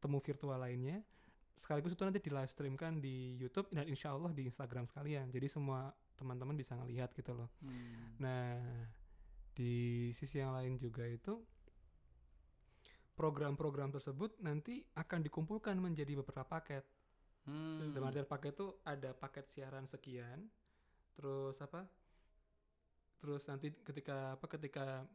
temu 0.00 0.18
virtual 0.18 0.58
lainnya. 0.58 1.04
Sekaligus 1.56 1.96
itu 1.96 2.04
nanti 2.04 2.20
di 2.20 2.28
live 2.32 2.52
streamkan 2.52 3.00
di 3.00 3.36
YouTube 3.40 3.72
dan 3.72 3.88
insya 3.88 4.12
Allah 4.12 4.32
di 4.32 4.44
Instagram 4.44 4.88
sekalian. 4.88 5.32
Jadi 5.32 5.48
semua 5.48 5.92
teman-teman 6.16 6.56
bisa 6.56 6.76
ngelihat 6.76 7.12
gitu 7.16 7.32
loh. 7.32 7.48
Hmm. 7.64 8.16
Nah, 8.20 8.56
di 9.56 10.12
sisi 10.12 10.40
yang 10.40 10.52
lain 10.52 10.76
juga 10.76 11.04
itu 11.08 11.40
program-program 13.16 13.88
tersebut 13.96 14.36
nanti 14.44 14.84
akan 14.92 15.24
dikumpulkan 15.24 15.76
menjadi 15.80 16.20
beberapa 16.20 16.44
paket. 16.44 16.84
Hmm. 17.48 17.92
Dalam 17.96 18.12
artian 18.12 18.28
paket 18.28 18.52
itu 18.52 18.76
ada 18.84 19.16
paket 19.16 19.48
siaran 19.48 19.88
sekian, 19.88 20.44
terus 21.16 21.56
apa? 21.64 21.88
Terus 23.16 23.48
nanti 23.48 23.72
ketika 23.80 24.36
apa? 24.36 24.44
Ketika 24.44 25.08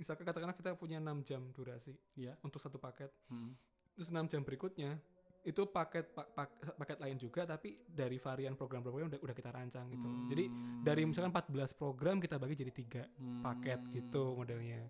misalkan 0.00 0.24
katakanlah 0.24 0.56
kita 0.56 0.72
punya 0.72 0.96
6 0.96 1.20
jam 1.20 1.52
durasi 1.52 1.92
Iya. 2.16 2.32
untuk 2.40 2.56
satu 2.56 2.80
paket, 2.80 3.12
Hmm. 3.28 3.52
terus 3.92 4.08
6 4.08 4.24
jam 4.24 4.40
berikutnya 4.40 4.96
itu 5.40 5.64
paket 5.66 6.08
pak- 6.10 6.32
pak- 6.32 6.52
paket 6.74 6.98
lain 6.98 7.16
juga 7.16 7.44
tapi 7.44 7.84
dari 7.86 8.16
varian 8.16 8.52
program-program 8.52 9.08
udah 9.08 9.20
udah 9.20 9.32
kita 9.34 9.48
rancang 9.50 9.88
gitu. 9.88 10.04
loh. 10.04 10.28
Jadi 10.28 10.44
dari 10.80 11.02
misalkan 11.04 11.28
14 11.30 11.72
program 11.72 12.16
kita 12.16 12.36
bagi 12.36 12.56
jadi 12.56 12.68
tiga 12.70 13.02
paket 13.40 13.76
Hmm. 13.78 13.90
gitu 13.90 14.34
modelnya 14.34 14.84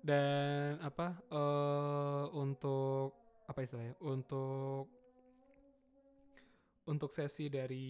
dan 0.00 0.78
apa 0.78 1.14
eh 1.30 2.24
untuk 2.32 3.14
apa 3.44 3.58
istilahnya 3.60 3.94
untuk 4.00 4.90
untuk 6.82 7.14
sesi 7.14 7.46
dari 7.46 7.86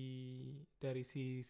dari 0.77 1.01
si 1.03 1.40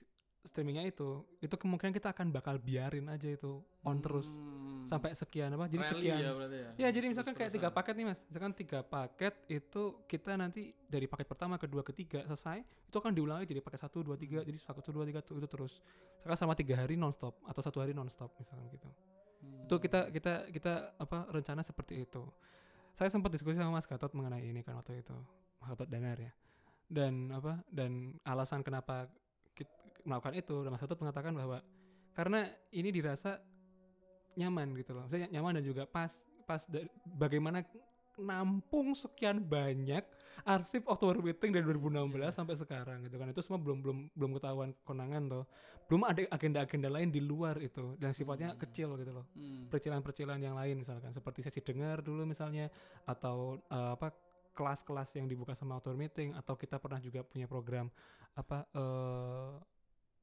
streamingnya 0.42 0.90
itu 0.90 1.22
itu 1.38 1.54
kemungkinan 1.54 1.94
kita 1.94 2.10
akan 2.10 2.34
bakal 2.34 2.58
biarin 2.58 3.06
aja 3.06 3.30
itu 3.30 3.62
on 3.86 4.02
terus 4.02 4.26
Hmm. 4.34 4.82
sampai 4.82 5.14
sekian 5.14 5.54
apa 5.54 5.70
jadi 5.70 5.82
Rally 5.86 5.94
sekian 5.94 6.18
ya 6.18 6.30
berarti 6.34 6.58
ya. 6.58 6.70
Ya 6.74 6.88
jadi 6.90 7.06
misalkan 7.06 7.34
kayak 7.38 7.50
tiga 7.54 7.70
paket 7.70 7.94
nih 7.94 8.06
mas, 8.10 8.20
misalkan 8.26 8.52
tiga 8.52 8.82
paket 8.82 9.34
itu 9.46 9.82
kita 10.10 10.34
nanti 10.34 10.74
dari 10.90 11.06
paket 11.06 11.30
pertama, 11.30 11.54
kedua, 11.54 11.86
ketiga 11.86 12.26
selesai, 12.26 12.66
itu 12.66 12.96
akan 12.98 13.14
diulang 13.14 13.38
lagi 13.38 13.54
jadi 13.54 13.62
paket 13.62 13.80
satu, 13.86 14.02
dua, 14.02 14.18
tiga, 14.18 14.42
Hmm. 14.42 14.48
jadi 14.50 14.58
satu, 14.58 14.90
dua, 14.90 15.06
tiga 15.06 15.22
itu 15.22 15.46
terus. 15.46 15.78
Misalkan 16.18 16.38
sama 16.38 16.54
tiga 16.58 16.74
hari 16.74 16.98
nonstop 16.98 17.38
atau 17.46 17.62
satu 17.62 17.78
hari 17.78 17.94
nonstop 17.94 18.34
misalkan 18.34 18.66
gitu. 18.74 18.90
Hmm. 19.40 19.64
Itu 19.70 19.74
kita 19.78 20.10
kita 20.10 20.50
kita 20.50 20.72
apa 20.98 21.30
rencana 21.30 21.62
seperti 21.62 22.02
itu. 22.02 22.26
Saya 22.92 23.08
sempat 23.08 23.30
diskusi 23.30 23.54
sama 23.56 23.78
Mas 23.78 23.86
Gatot 23.86 24.10
mengenai 24.12 24.42
ini 24.42 24.66
kan 24.66 24.74
waktu 24.74 25.00
itu, 25.00 25.14
Mas 25.62 25.70
Gatot 25.70 25.86
Danar 25.86 26.18
ya. 26.18 26.34
Dan 26.90 27.30
apa 27.30 27.62
dan 27.70 28.18
alasan 28.26 28.60
kenapa 28.60 29.06
melakukan 30.04 30.34
itu, 30.34 30.56
dan 30.62 30.70
Mas 30.70 30.80
Gatot 30.80 30.98
mengatakan 30.98 31.32
bahwa 31.32 31.58
karena 32.12 32.44
ini 32.70 32.90
dirasa 32.90 33.40
nyaman 34.34 34.72
gitu 34.76 34.92
loh. 34.92 35.04
Saya 35.08 35.28
nyaman 35.28 35.60
dan 35.60 35.64
juga 35.64 35.84
pas 35.84 36.12
pas 36.42 36.64
bagaimana 37.06 37.62
nampung 38.12 38.92
sekian 38.92 39.40
banyak 39.40 40.04
arsip 40.44 40.84
Oktober 40.84 41.20
Meeting 41.22 41.48
dari 41.48 41.64
2016 41.64 42.28
Iya. 42.28 42.28
sampai 42.28 42.54
sekarang 42.56 43.08
gitu 43.08 43.16
kan. 43.16 43.28
Itu 43.28 43.40
semua 43.40 43.56
belum 43.56 43.78
belum 43.80 43.98
belum 44.12 44.30
ketahuan 44.36 44.70
konangan 44.84 45.22
tuh. 45.28 45.44
Belum 45.88 46.04
ada 46.04 46.20
agenda-agenda 46.28 46.92
lain 46.92 47.08
di 47.08 47.20
luar 47.20 47.56
itu 47.56 47.96
dan 47.96 48.12
sifatnya 48.12 48.52
Hmm. 48.52 48.60
kecil 48.60 48.88
gitu 49.00 49.12
loh. 49.12 49.24
Hmm. 49.32 49.68
Percilan-percilan 49.72 50.38
yang 50.40 50.56
lain 50.56 50.84
misalkan 50.84 51.12
seperti 51.12 51.40
sesi 51.40 51.64
dengar 51.64 52.04
dulu 52.04 52.28
misalnya 52.28 52.68
atau 53.04 53.56
eh, 53.68 53.90
apa 53.96 54.12
kelas-kelas 54.52 55.16
yang 55.16 55.24
dibuka 55.24 55.56
sama 55.56 55.80
Oktober 55.80 55.96
Meeting 55.96 56.36
atau 56.36 56.52
kita 56.52 56.76
pernah 56.76 57.00
juga 57.00 57.24
punya 57.24 57.48
program 57.48 57.88
apa 58.36 58.68
eh 58.72 59.52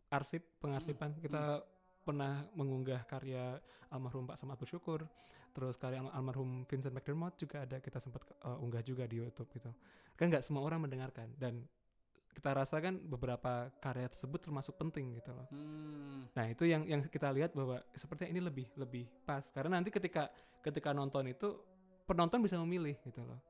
arsip 0.10 0.42
pengarsipan. 0.62 1.18
Kita 1.22 1.64
pernah 2.04 2.46
mengunggah 2.58 3.06
karya 3.06 3.62
almarhum 3.94 4.26
Pak 4.26 4.38
Samad 4.42 4.58
Bersyukur 4.58 5.06
terus 5.50 5.76
karya 5.82 6.02
al- 6.02 6.14
almarhum 6.14 6.66
Vincent 6.70 6.94
McDermott 6.94 7.38
juga 7.42 7.66
ada 7.66 7.82
kita 7.82 7.98
sempat 7.98 8.22
eh, 8.46 8.64
unggah 8.64 8.82
juga 8.86 9.06
di 9.10 9.22
YouTube 9.22 9.50
gitu. 9.54 9.70
Kan 10.18 10.30
nggak 10.30 10.46
semua 10.46 10.66
orang 10.66 10.86
mendengarkan 10.86 11.34
dan 11.38 11.66
kita 12.30 12.56
rasakan 12.56 13.02
beberapa 13.04 13.68
karya 13.82 14.08
tersebut 14.08 14.40
termasuk 14.40 14.78
penting 14.78 15.18
gitu 15.18 15.34
loh. 15.34 15.48
Hmm. 15.50 16.30
nah 16.38 16.46
itu 16.48 16.64
yang 16.70 16.86
yang 16.86 17.02
kita 17.10 17.34
lihat 17.34 17.52
bahwa 17.58 17.82
sepertinya 17.98 18.32
ini 18.32 18.42
lebih 18.42 18.68
lebih 18.78 19.10
pas. 19.26 19.44
Karena 19.52 19.82
nanti 19.82 19.90
ketika 19.92 20.30
ketika 20.64 20.94
nonton 20.94 21.28
itu 21.28 21.60
penonton 22.06 22.40
bisa 22.40 22.56
memilih 22.62 22.96
gitu 23.06 23.22
loh. 23.26 23.42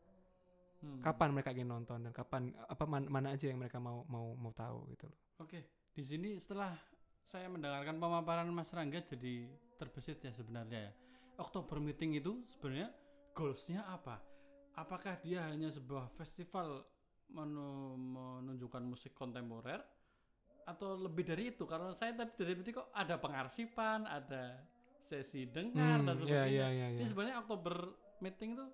Hmm. 0.80 1.04
kapan 1.04 1.36
mereka 1.36 1.52
ingin 1.52 1.67
nonton 1.67 2.08
dan 2.08 2.15
kapan 2.15 2.56
apa 2.56 2.88
man- 2.88 3.12
mana 3.12 3.36
aja 3.36 3.52
yang 3.52 3.60
mereka 3.60 3.84
mau 3.84 4.08
mau 4.08 4.32
mau 4.39 4.56
tahu 4.56 4.88
gitu 4.95 5.12
loh. 5.12 5.19
Oke, 5.43 5.60
di 5.99 6.07
sini 6.07 6.39
setelah 6.39 6.71
saya 7.27 7.51
mendengarkan 7.51 7.99
pemaparan 7.99 8.47
Mas 8.55 8.71
Rangga 8.71 9.03
jadi 9.03 9.51
terbesit 9.75 10.23
ya 10.23 10.31
sebenarnya 10.31 10.88
ya. 10.88 10.91
Oktober 11.35 11.83
Meeting 11.83 12.15
itu 12.15 12.39
sebenarnya 12.47 12.88
goalsnya 13.35 13.83
apa? 13.83 14.23
Apakah 14.79 15.19
dia 15.19 15.43
hanya 15.51 15.67
sebuah 15.67 16.07
festival 16.15 16.88
menu- 17.27 17.99
menunjukkan 17.99 18.79
musik 18.79 19.12
kontemporer 19.12 19.83
atau 20.63 20.95
lebih 20.95 21.27
dari 21.27 21.51
itu? 21.51 21.67
Kalau 21.67 21.91
saya 21.91 22.15
tadi 22.15 22.31
dari 22.39 22.55
tadi 22.63 22.71
kok 22.71 22.95
ada 22.95 23.19
pengarsipan, 23.19 24.07
ada 24.07 24.55
sesi 25.03 25.51
dengar 25.51 25.99
dan 26.07 26.15
Hmm, 26.15 26.23
sebagainya. 26.23 26.63
ya, 26.63 26.67
ya, 26.71 26.79
ya, 26.79 26.88
ya. 26.95 26.99
Ini 27.03 27.07
sebenarnya 27.12 27.43
Oktober 27.43 27.75
Meeting 28.23 28.55
itu 28.55 28.65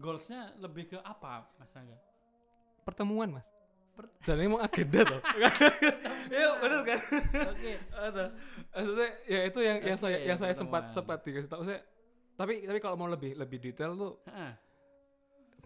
goalsnya 0.00 0.56
lebih 0.56 0.96
ke 0.96 0.98
apa, 1.04 1.44
Mas 1.60 1.68
Rangga? 1.76 2.00
pertemuan 2.80 3.28
mas 3.28 3.44
jadi 4.20 4.46
mau 4.46 4.58
agenda 4.58 5.00
tuh 5.02 5.20
iya 6.32 6.48
benar 6.56 6.80
kan 6.82 7.00
Oke. 7.48 7.72
Ada. 7.90 8.24
maksudnya 8.70 9.08
ya 9.24 9.40
itu 9.44 9.58
yang 9.60 9.78
yang 9.84 9.98
saya 9.98 10.18
yang 10.22 10.36
saya 10.36 10.52
sempat 10.52 10.82
pertemuan. 10.84 10.96
sempat 10.96 11.18
dikasih 11.22 11.48
tahu 11.48 11.62
saya 11.62 11.80
tapi 12.34 12.52
tapi 12.62 12.78
kalau 12.78 12.96
mau 12.96 13.06
lebih 13.06 13.34
lebih 13.34 13.58
detail 13.60 13.92
tuh 13.94 14.12
Heeh. 14.24 14.52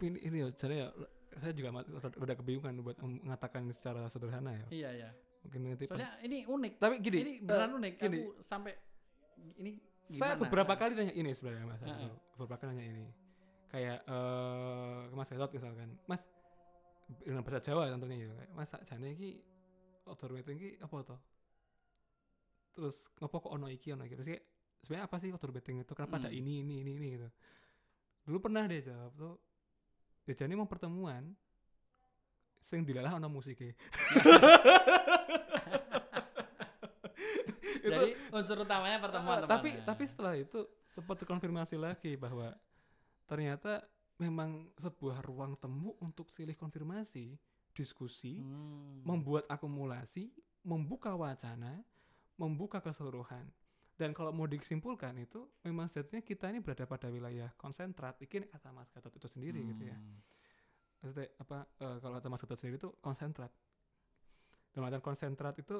ini 0.03 0.19
ini 0.23 0.37
ya 0.39 0.49
jadi 0.51 0.75
ya 0.77 0.89
saya 1.35 1.53
juga 1.53 1.69
udah- 2.17 2.37
kebingungan 2.37 2.75
buat 2.81 2.97
mengatakan 2.99 3.67
secara 3.69 4.07
sederhana 4.07 4.55
ya 4.55 4.65
Iya, 4.71 4.91
iya. 4.95 5.11
mungkin 5.41 5.61
nanti 5.69 5.85
Soalnya 5.85 6.11
ini 6.21 6.39
unik. 6.45 6.73
tapi 6.79 6.95
gini 6.99 7.17
ini 7.21 7.33
beneran 7.41 7.71
eh, 7.71 7.77
unik. 7.77 7.93
gini. 8.01 8.19
Aku 8.21 8.31
sampai 8.41 8.73
ini 9.57 9.71
saya 10.07 10.37
beberapa 10.37 10.73
kali 10.73 10.95
nanya 10.95 11.11
ini 11.13 11.31
sebenarnya 11.31 11.67
mas 11.67 11.81
Heeh. 11.81 12.11
beberapa 12.35 12.55
kali 12.57 12.71
nanya 12.73 12.87
ini 12.89 13.05
kayak 13.67 13.99
eh 14.05 14.99
ke 15.05 15.15
mas 15.15 15.29
Gatot 15.29 15.51
misalkan 15.53 15.89
mas 16.05 16.23
dengan 17.05 17.45
bahasa 17.45 17.61
Jawa 17.61 17.93
tentunya 17.93 18.17
ya 18.25 18.33
kayak, 18.33 18.51
mas 18.57 18.73
jane 18.73 19.13
iki 19.13 19.41
outdoor 20.09 20.33
meeting 20.33 20.57
iki 20.57 20.71
apa 20.81 20.95
toh 21.05 21.21
terus 22.75 23.07
ngopo 23.23 23.49
kok 23.49 23.53
ono 23.55 23.71
iki 23.71 23.95
ono 23.95 24.03
iki? 24.03 24.15
Terus 24.19 24.29
kayak 24.29 24.43
sebenarnya 24.83 25.05
apa 25.07 25.17
sih 25.23 25.29
outdoor 25.31 25.53
meeting 25.55 25.85
itu 25.85 25.93
kenapa 25.95 26.17
ada 26.21 26.31
Mm. 26.33 26.39
ini 26.43 26.53
ini 26.65 26.75
ini 26.83 26.93
ini? 26.99 27.09
Gitu. 27.17 27.29
Dulu 28.25 28.39
pernah 28.41 28.65
dia 28.67 28.81
jawab 28.83 29.13
tuh 29.15 29.37
ya 30.25 30.33
jane 30.33 30.57
mau 30.57 30.65
pertemuan 30.65 31.37
sing 32.65 32.81
dilalah 32.81 33.21
ono 33.21 33.29
musiknya 33.29 33.77
Jadi 37.85 38.17
unsur 38.33 38.65
utamanya 38.65 38.97
pertemuan 38.97 39.45
tapi 39.45 39.77
tapi 39.85 40.05
setelah 40.09 40.33
itu 40.41 40.65
sempat 40.89 41.21
konfirmasi 41.29 41.77
lagi 41.77 42.17
bahwa 42.17 42.57
ternyata 43.29 43.85
memang 44.17 44.71
sebuah 44.79 45.23
ruang 45.23 45.59
temu 45.59 45.99
untuk 45.99 46.31
silih 46.31 46.55
konfirmasi, 46.55 47.35
diskusi, 47.75 48.39
Hmm. 48.39 49.03
membuat 49.03 49.51
akumulasi, 49.51 50.31
membuka 50.63 51.13
wacana, 51.13 51.83
membuka 52.39 52.79
keseluruhan. 52.79 53.51
Dan 53.95 54.11
kalau 54.11 54.35
mau 54.35 54.47
disimpulkan 54.47 55.15
itu 55.19 55.47
memang 55.63 55.87
sejatinya 55.87 56.19
kita 56.19 56.51
ini 56.51 56.59
berada 56.59 56.83
pada 56.83 57.07
wilayah 57.07 57.51
konsentrat. 57.55 58.19
Ini 58.19 58.51
kata 58.51 58.75
Mas 58.75 58.91
Gatot 58.91 59.15
itu 59.15 59.29
sendiri 59.31 59.63
gitu 59.63 59.87
ya. 59.87 59.95
Hmm. 59.95 60.19
Maksudnya 60.99 61.31
apa 61.39 61.59
eh, 61.79 61.97
kalau 62.03 62.15
kata 62.19 62.27
Mas 62.27 62.43
Gatot 62.43 62.59
sendiri 62.59 62.79
itu 62.79 62.91
konsentrat. 62.99 63.55
Dalam 64.75 64.91
artian 64.91 64.99
konsentrat 64.99 65.55
itu 65.59 65.79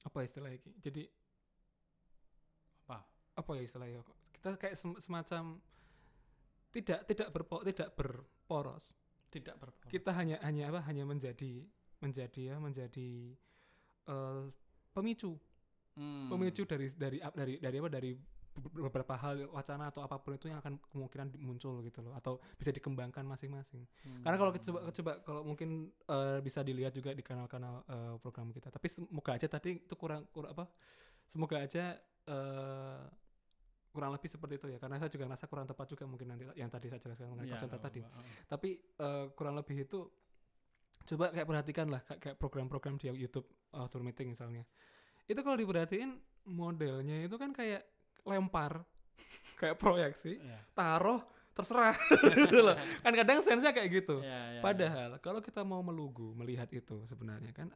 apa 0.00 0.18
istilahnya? 0.24 0.56
Jadi 0.80 1.04
Apa? 2.86 3.02
apa 3.36 3.50
ya 3.58 3.62
istilahnya 3.66 4.00
kok? 4.00 4.16
Kita 4.32 4.48
kayak 4.56 4.76
sem- 4.78 5.00
semacam 5.02 5.60
tidak 6.76 7.00
tidak 7.08 7.28
berpo, 7.32 7.64
tidak 7.64 7.88
berporos. 7.96 8.92
Tidak 9.32 9.56
berporos. 9.56 9.88
Kita 9.88 10.12
hanya 10.12 10.36
hanya 10.44 10.68
apa? 10.68 10.84
Hanya 10.84 11.08
menjadi 11.08 11.64
menjadi 11.98 12.52
ya 12.52 12.56
menjadi 12.60 13.32
eh, 14.06 14.44
pemicu 14.92 15.40
Hmm. 15.96 16.28
pemicu 16.28 16.68
dari 16.68 16.92
dari 16.92 17.24
dari 17.24 17.56
dari 17.56 17.76
apa 17.80 17.88
dari 17.88 18.12
be- 18.52 18.84
beberapa 18.84 19.16
hal 19.16 19.48
wacana 19.48 19.88
atau 19.88 20.04
apa 20.04 20.20
pun 20.20 20.36
itu 20.36 20.52
yang 20.52 20.60
akan 20.60 20.76
kemungkinan 20.92 21.40
muncul 21.40 21.80
gitu 21.80 22.04
loh 22.04 22.12
atau 22.12 22.36
bisa 22.60 22.68
dikembangkan 22.68 23.24
masing-masing. 23.24 23.80
Karena 24.20 24.36
kalau 24.36 24.52
kita 24.52 24.68
coba, 24.68 24.92
coba 24.92 25.12
kalau 25.24 25.40
mungkin 25.48 25.88
eh, 25.88 26.38
bisa 26.44 26.60
dilihat 26.60 26.92
juga 26.92 27.16
di 27.16 27.24
kanal-kanal 27.24 27.80
eh, 27.88 28.14
program 28.20 28.52
kita. 28.52 28.68
Tapi 28.68 28.84
semoga 28.92 29.40
aja 29.40 29.48
tadi 29.48 29.80
itu 29.80 29.94
kurang 29.96 30.28
kurang 30.28 30.52
apa? 30.52 30.68
Semoga 31.24 31.64
aja 31.64 31.96
eh, 32.28 33.00
kurang 33.96 34.12
lebih 34.12 34.28
seperti 34.28 34.60
itu 34.60 34.66
ya. 34.68 34.78
Karena 34.78 35.00
saya 35.00 35.08
juga 35.08 35.24
ngerasa 35.24 35.46
kurang 35.48 35.64
tepat 35.64 35.86
juga 35.88 36.04
mungkin 36.04 36.26
nanti 36.28 36.44
yang 36.52 36.68
tadi 36.68 36.92
saya 36.92 37.00
jelaskan 37.00 37.32
mengenai 37.32 37.48
Iya, 37.48 37.56
center 37.56 37.80
nggak 37.80 37.86
tadi. 37.88 38.00
Tapi 38.44 38.68
eh, 38.76 39.24
kurang 39.32 39.54
lebih 39.56 39.88
itu 39.88 39.98
coba 41.06 41.32
kayak 41.32 41.46
perhatikan 41.46 41.86
lah 41.88 42.02
kayak, 42.04 42.36
program-program 42.36 43.00
di 43.00 43.08
YouTube 43.08 43.48
outdoor 43.72 44.04
meeting 44.04 44.28
misalnya. 44.28 44.68
Itu 45.24 45.40
kalau 45.40 45.56
diperhatiin 45.56 46.20
modelnya 46.46 47.24
itu 47.24 47.34
kan 47.34 47.50
kayak 47.50 47.82
lempar 48.22 48.84
kayak 49.60 49.80
proyeksi, 49.80 50.36
Iya. 50.36 50.60
taruh 50.76 51.24
terserah 51.56 51.96
gitu 52.44 52.60
loh. 52.60 52.76
Kan 53.00 53.12
kadang 53.16 53.40
sense 53.40 53.64
kayak 53.64 53.88
gitu. 53.88 54.20
Iya, 54.20 54.58
iya, 54.58 54.60
Padahal 54.60 55.10
kalau 55.24 55.40
kita 55.40 55.64
mau 55.64 55.80
melugu 55.80 56.36
melihat 56.36 56.68
itu 56.68 57.00
sebenarnya 57.08 57.50
kan 57.56 57.72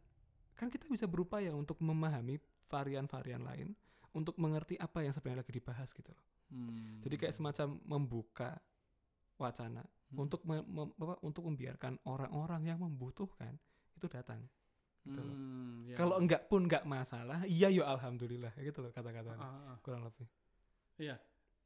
kan 0.52 0.68
kita 0.68 0.84
bisa 0.92 1.08
berupaya 1.08 1.56
untuk 1.56 1.80
memahami 1.80 2.36
varian-varian 2.68 3.40
lain 3.40 3.72
untuk 4.10 4.34
mengerti 4.36 4.74
apa 4.74 5.00
yang 5.00 5.10
sebenarnya 5.10 5.42
lagi 5.42 5.54
dibahas 5.54 5.90
gitu 5.90 6.10
loh. 6.10 6.24
Hmm. 6.50 6.98
Jadi 7.00 7.14
kayak 7.16 7.34
semacam 7.34 7.78
membuka 7.84 8.58
wacana 9.36 9.82
Hmm. 10.10 10.26
untuk 10.26 10.42
me- 10.42 10.66
mem- 10.66 10.94
apa, 10.96 11.14
untuk 11.22 11.46
membiarkan 11.46 12.02
orang-orang 12.04 12.66
yang 12.66 12.78
membutuhkan 12.78 13.54
itu 13.94 14.06
datang. 14.06 14.42
gitu 15.00 15.16
loh. 15.16 15.32
Hmm, 15.32 15.80
iya. 15.88 15.96
Kalau 15.96 16.20
enggak 16.20 16.44
pun 16.44 16.68
enggak 16.68 16.84
masalah, 16.84 17.40
iya 17.48 17.72
yo 17.72 17.88
alhamdulillah 17.88 18.52
gitu 18.60 18.84
loh 18.84 18.92
kata-kata 18.92 19.32
Ah, 19.32 19.40
ah, 19.40 19.62
ah. 19.72 19.76
kurang 19.80 20.04
lebih. 20.04 20.28
Iya, 21.00 21.16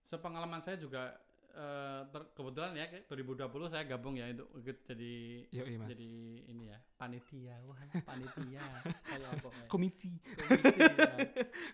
sepengalaman 0.06 0.62
saya 0.62 0.78
juga 0.78 1.18
eh, 1.54 2.02
ter- 2.10 2.28
kebetulan 2.34 2.74
ya 2.74 2.86
kayak 2.90 3.04
2020 3.06 3.70
saya 3.70 3.84
gabung 3.86 4.18
ya 4.18 4.26
itu 4.26 4.42
ikut 4.58 4.78
jadi 4.82 5.14
Yo 5.54 5.62
mas. 5.78 5.88
jadi 5.94 6.10
ini 6.50 6.64
ya 6.68 6.78
panitia, 6.98 7.56
wah 7.62 7.78
panitia 8.10 8.64
kayak 9.06 9.28
apa 9.38 9.48
ya? 9.54 9.66
Komiti. 9.72 10.10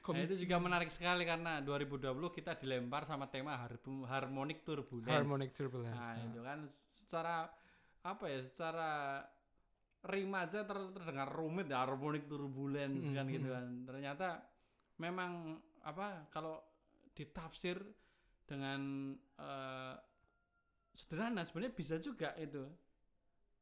Komite, 0.04 0.12
ya. 0.12 0.12
Nah, 0.12 0.20
itu 0.28 0.34
juga 0.44 0.56
menarik 0.60 0.90
sekali 0.92 1.24
karena 1.24 1.64
2020 1.64 2.12
kita 2.36 2.52
dilempar 2.60 3.08
sama 3.08 3.26
tema 3.32 3.56
harbu- 3.56 4.04
harmonic 4.04 4.60
turbulence. 4.62 5.16
Harmonic 5.16 5.50
turbulence. 5.56 5.96
Nah, 5.96 6.12
ah. 6.12 6.28
itu 6.28 6.40
kan 6.44 6.58
secara 6.92 7.36
apa 8.04 8.24
ya? 8.28 8.40
Secara 8.44 8.90
rima 10.00 10.48
aja 10.48 10.64
ter- 10.64 10.92
terdengar 10.96 11.28
rumit 11.28 11.68
ya 11.68 11.84
harmonic 11.84 12.24
turbulence 12.24 13.04
Mm, 13.04 13.16
kan 13.16 13.24
mm, 13.28 13.32
gitu 13.36 13.48
mm. 13.48 13.54
kan. 13.56 13.66
Ternyata 13.84 14.28
memang 14.96 15.60
apa 15.84 16.28
kalau 16.32 16.60
ditafsir 17.12 17.76
dengan 18.44 19.12
eh, 19.40 19.94
sederhana 20.92 21.42
sebenarnya 21.42 21.72
bisa 21.72 21.96
juga 21.96 22.36
itu 22.36 22.60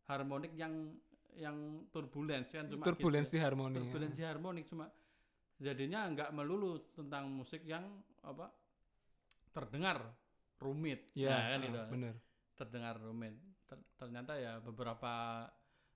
harmonik 0.05 0.53
yang 0.53 0.75
yang 1.39 1.55
turbulence 1.89 2.51
kan 2.51 2.67
cuma 2.67 2.83
Turbulensi 2.83 3.39
gitu. 3.39 3.45
harmoni. 3.45 3.75
ya. 3.75 3.81
turbulensi 3.81 4.23
harmonik 4.23 4.65
cuma 4.67 4.91
jadinya 5.57 6.07
nggak 6.09 6.31
melulu 6.33 6.83
tentang 6.93 7.31
musik 7.31 7.63
yang 7.63 7.85
apa 8.23 8.51
terdengar 9.51 10.03
rumit 10.59 11.15
Ya, 11.15 11.31
Nah, 11.31 11.43
kan 11.49 11.59
ah, 11.59 11.67
itu 11.67 11.81
bener. 11.89 12.15
terdengar 12.55 12.95
rumit 12.99 13.35
Ter- 13.69 13.87
ternyata 13.95 14.33
ya 14.35 14.59
beberapa 14.59 15.45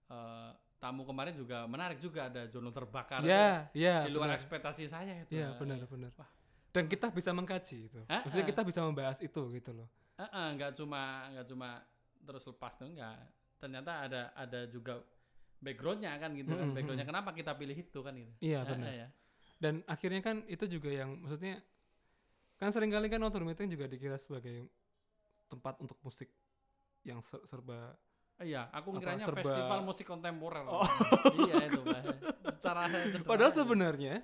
eh, 0.07 0.51
tamu 0.79 1.03
kemarin 1.03 1.35
juga 1.35 1.65
menarik 1.65 1.99
juga 1.99 2.27
ada 2.27 2.47
Jono 2.47 2.71
terbakar 2.71 3.23
Ya, 3.23 3.71
ya. 3.73 4.03
di 4.07 4.11
luar 4.11 4.35
ekspektasi 4.35 4.87
saya 4.87 5.15
itu 5.17 5.31
Iya 5.33 5.55
benar 5.57 5.83
benar. 5.87 6.11
Wah. 6.15 6.31
Dan 6.73 6.89
kita 6.89 7.07
bisa 7.09 7.31
mengkaji 7.31 7.79
itu. 7.87 8.01
Ah, 8.09 8.25
Maksudnya 8.25 8.45
ah. 8.45 8.51
kita 8.51 8.63
bisa 8.65 8.81
membahas 8.81 9.19
itu 9.21 9.43
gitu 9.53 9.71
loh. 9.71 9.89
Eh, 10.15 10.25
eh, 10.25 10.49
nggak 10.57 10.73
cuma 10.75 11.01
nggak 11.29 11.47
cuma 11.47 11.69
terus 12.23 12.45
lepas 12.45 12.73
tuh 12.75 12.87
enggak 12.87 13.19
ternyata 13.59 13.93
ada 14.03 14.21
ada 14.33 14.61
juga 14.67 15.03
backgroundnya 15.59 16.15
kan 16.17 16.31
gitu 16.33 16.51
kan 16.51 16.65
Mm, 16.65 16.71
mm, 16.71 16.77
backgroundnya 16.77 17.07
mm. 17.07 17.13
kenapa 17.13 17.31
kita 17.31 17.53
pilih 17.55 17.77
itu 17.77 17.99
kan 17.99 18.13
gitu 18.13 18.33
Iya 18.39 18.61
benar. 18.65 18.87
eh, 18.87 18.95
ya. 18.97 19.09
Dan 19.57 19.75
akhirnya 19.85 20.21
kan 20.21 20.37
itu 20.47 20.65
juga 20.67 20.91
yang 20.91 21.19
maksudnya 21.19 21.63
kan 22.57 22.71
sering 22.71 22.91
kali 22.91 23.07
kan 23.07 23.19
outdoor 23.21 23.43
meeting 23.43 23.69
juga 23.69 23.87
dikira 23.87 24.15
sebagai 24.17 24.67
tempat 25.47 25.79
untuk 25.79 25.99
musik 26.01 26.31
yang 27.03 27.19
ser- 27.21 27.43
serba 27.45 27.95
Iya, 28.39 28.67
aku 28.71 28.91
ngiranya 28.93 29.23
serba- 29.25 29.39
festival 29.39 29.79
musik 29.83 30.03
kontemporer. 30.03 30.67
Oh. 30.67 30.83
iya 31.43 31.63
itu. 31.63 31.79
Secara 32.59 32.91
Padahal 33.31 33.53
sebenarnya 33.53 34.19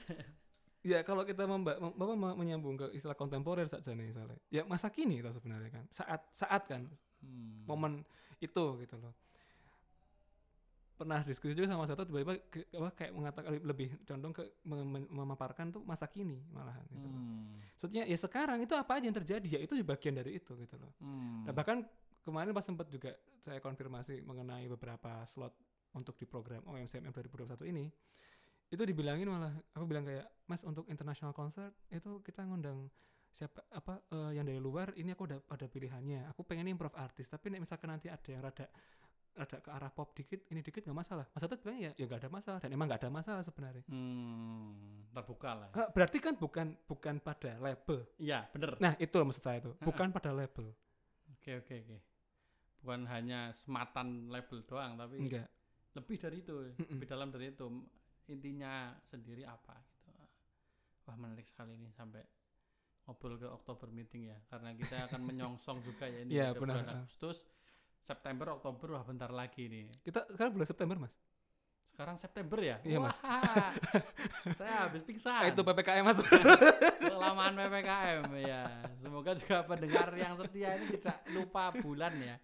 ya 0.80 1.02
kalau 1.02 1.22
kita 1.22 1.44
memba 1.44 1.74
mem- 1.76 1.94
apa, 1.94 2.14
me- 2.14 2.36
menyambung 2.36 2.74
ke 2.74 2.86
istilah 2.92 3.14
kontemporer 3.14 3.66
saja 3.66 3.90
nih 3.92 4.08
misalnya. 4.08 4.38
Ya 4.48 4.62
masa 4.62 4.88
kini 4.88 5.18
itu 5.18 5.30
sebenarnya 5.30 5.70
kan. 5.70 5.84
Saat 5.90 6.20
saat 6.32 6.62
kan 6.64 6.86
Hmm. 7.18 7.66
momen 7.66 8.06
itu 8.38 8.64
gitu 8.78 8.94
loh. 8.94 9.10
Pernah 10.94 11.22
diskusi 11.22 11.54
juga 11.54 11.70
sama 11.70 11.86
satu 11.86 12.02
tiba-tiba 12.02 12.34
apa, 12.74 12.90
kayak 12.90 13.12
mengatakan 13.14 13.54
lebih 13.62 13.94
condong 14.02 14.34
ke 14.34 14.42
mem- 14.66 14.86
mem- 14.86 15.10
memaparkan 15.10 15.70
tuh 15.70 15.82
masa 15.82 16.10
kini 16.10 16.42
malahan 16.50 16.82
gitu 16.90 17.06
loh. 17.06 17.14
Hmm. 17.14 17.54
Maksudnya 17.74 18.02
ya 18.02 18.18
sekarang 18.18 18.58
itu 18.58 18.74
apa 18.74 18.98
aja 18.98 19.06
yang 19.06 19.14
terjadi 19.14 19.46
ya 19.46 19.60
itu 19.62 19.78
bagian 19.82 20.18
dari 20.18 20.38
itu 20.38 20.58
gitu 20.58 20.74
loh. 20.74 20.90
Hmm. 20.98 21.46
Nah, 21.46 21.54
bahkan 21.54 21.86
kemarin 22.26 22.50
pas 22.50 22.66
sempat 22.66 22.90
juga 22.90 23.14
saya 23.38 23.62
konfirmasi 23.62 24.26
mengenai 24.26 24.66
beberapa 24.66 25.22
slot 25.30 25.54
untuk 25.94 26.18
di 26.18 26.26
program 26.26 26.66
OMCMM 26.66 27.14
2021 27.14 27.70
ini 27.70 27.86
itu 28.68 28.82
dibilangin 28.84 29.26
malah 29.26 29.52
aku 29.72 29.84
bilang 29.84 30.04
kayak 30.04 30.28
Mas 30.44 30.60
untuk 30.60 30.84
international 30.86 31.32
concert 31.32 31.72
itu 31.88 32.20
kita 32.20 32.44
ngundang 32.44 32.88
siapa 33.30 33.64
apa 33.70 34.02
eh, 34.10 34.36
yang 34.36 34.44
dari 34.44 34.58
luar 34.58 34.92
ini 34.92 35.12
aku 35.12 35.24
udah 35.24 35.38
ada 35.48 35.64
pilihannya 35.64 36.28
aku 36.28 36.42
pengen 36.42 36.68
improv 36.68 36.92
artis 36.92 37.28
tapi 37.28 37.48
nek 37.48 37.62
misalkan 37.62 37.88
nanti 37.88 38.10
ada 38.10 38.28
yang 38.28 38.42
rada 38.42 38.66
rada 39.38 39.56
ke 39.62 39.70
arah 39.70 39.88
pop 39.88 40.10
dikit 40.12 40.42
ini 40.50 40.60
dikit 40.60 40.82
nggak 40.82 40.98
masalah 40.98 41.24
Mas 41.30 41.46
Atat 41.46 41.62
bilang 41.62 41.78
ya 41.78 41.90
ya 41.94 42.04
nggak 42.04 42.26
ada 42.26 42.30
masalah 42.30 42.58
dan 42.58 42.70
emang 42.74 42.90
nggak 42.90 43.00
ada 43.06 43.10
masalah 43.14 43.42
sebenarnya 43.46 43.86
Hmm, 43.86 45.06
terbuka 45.14 45.50
lah. 45.54 45.70
Eh, 45.72 45.88
berarti 45.94 46.18
kan 46.18 46.34
bukan 46.34 46.74
bukan 46.90 47.22
pada 47.22 47.54
label 47.62 48.02
Iya, 48.18 48.50
bener. 48.50 48.74
nah 48.82 48.98
itu 48.98 49.14
maksud 49.14 49.40
saya 49.40 49.62
itu 49.62 49.70
bukan 49.80 50.10
pada 50.10 50.34
label 50.34 50.74
Oke, 51.38 51.54
oke, 51.54 51.74
oke. 51.86 51.96
Bukan 52.82 53.06
hanya 53.06 53.54
sematan 53.54 54.26
label 54.28 54.60
doang, 54.66 54.98
tapi 54.98 55.22
enggak 55.22 55.46
lebih 55.94 56.16
dari 56.18 56.36
itu, 56.42 56.54
Mm-mm. 56.74 56.98
lebih 56.98 57.06
dalam 57.06 57.28
dari 57.30 57.46
itu. 57.48 57.66
Intinya 58.28 58.92
sendiri 59.08 59.42
apa 59.48 59.74
gitu. 59.88 60.12
Wah, 61.08 61.16
menarik 61.16 61.48
sekali 61.48 61.72
ini 61.72 61.88
sampai 61.96 62.20
ngobrol 63.08 63.40
ke 63.40 63.48
Oktober 63.48 63.88
meeting 63.88 64.28
ya, 64.28 64.36
karena 64.52 64.76
kita 64.76 64.96
akan 65.08 65.20
menyongsong 65.24 65.80
juga 65.80 66.04
ya 66.04 66.20
ini 66.28 66.36
udah 66.36 66.52
benar. 66.60 66.76
bulan 66.84 66.88
Agustus, 67.00 67.48
September, 68.04 68.46
Oktober, 68.52 68.86
wah 68.92 69.04
bentar 69.04 69.32
lagi 69.32 69.64
nih. 69.64 69.88
kita 70.04 70.28
sekarang 70.36 70.52
bulan 70.60 70.68
September 70.68 70.96
mas 71.00 71.14
Sekarang 71.88 72.14
September 72.20 72.62
ya? 72.62 72.78
Iya, 72.86 73.02
Mas. 73.02 73.18
Wah, 73.18 73.74
saya 74.60 74.86
habis 74.86 75.02
pingsan. 75.02 75.34
Ah, 75.34 75.50
itu 75.50 75.66
PPKM 75.66 76.04
mas 76.06 76.20
Kelamaan 77.10 77.58
PPKM 77.58 78.22
ya. 78.38 78.86
Semoga 79.02 79.34
juga 79.34 79.66
pendengar 79.66 80.06
yang 80.14 80.38
setia 80.38 80.78
ini 80.78 80.94
tidak 80.94 81.18
lupa 81.34 81.74
bulan 81.74 82.14
ya. 82.22 82.36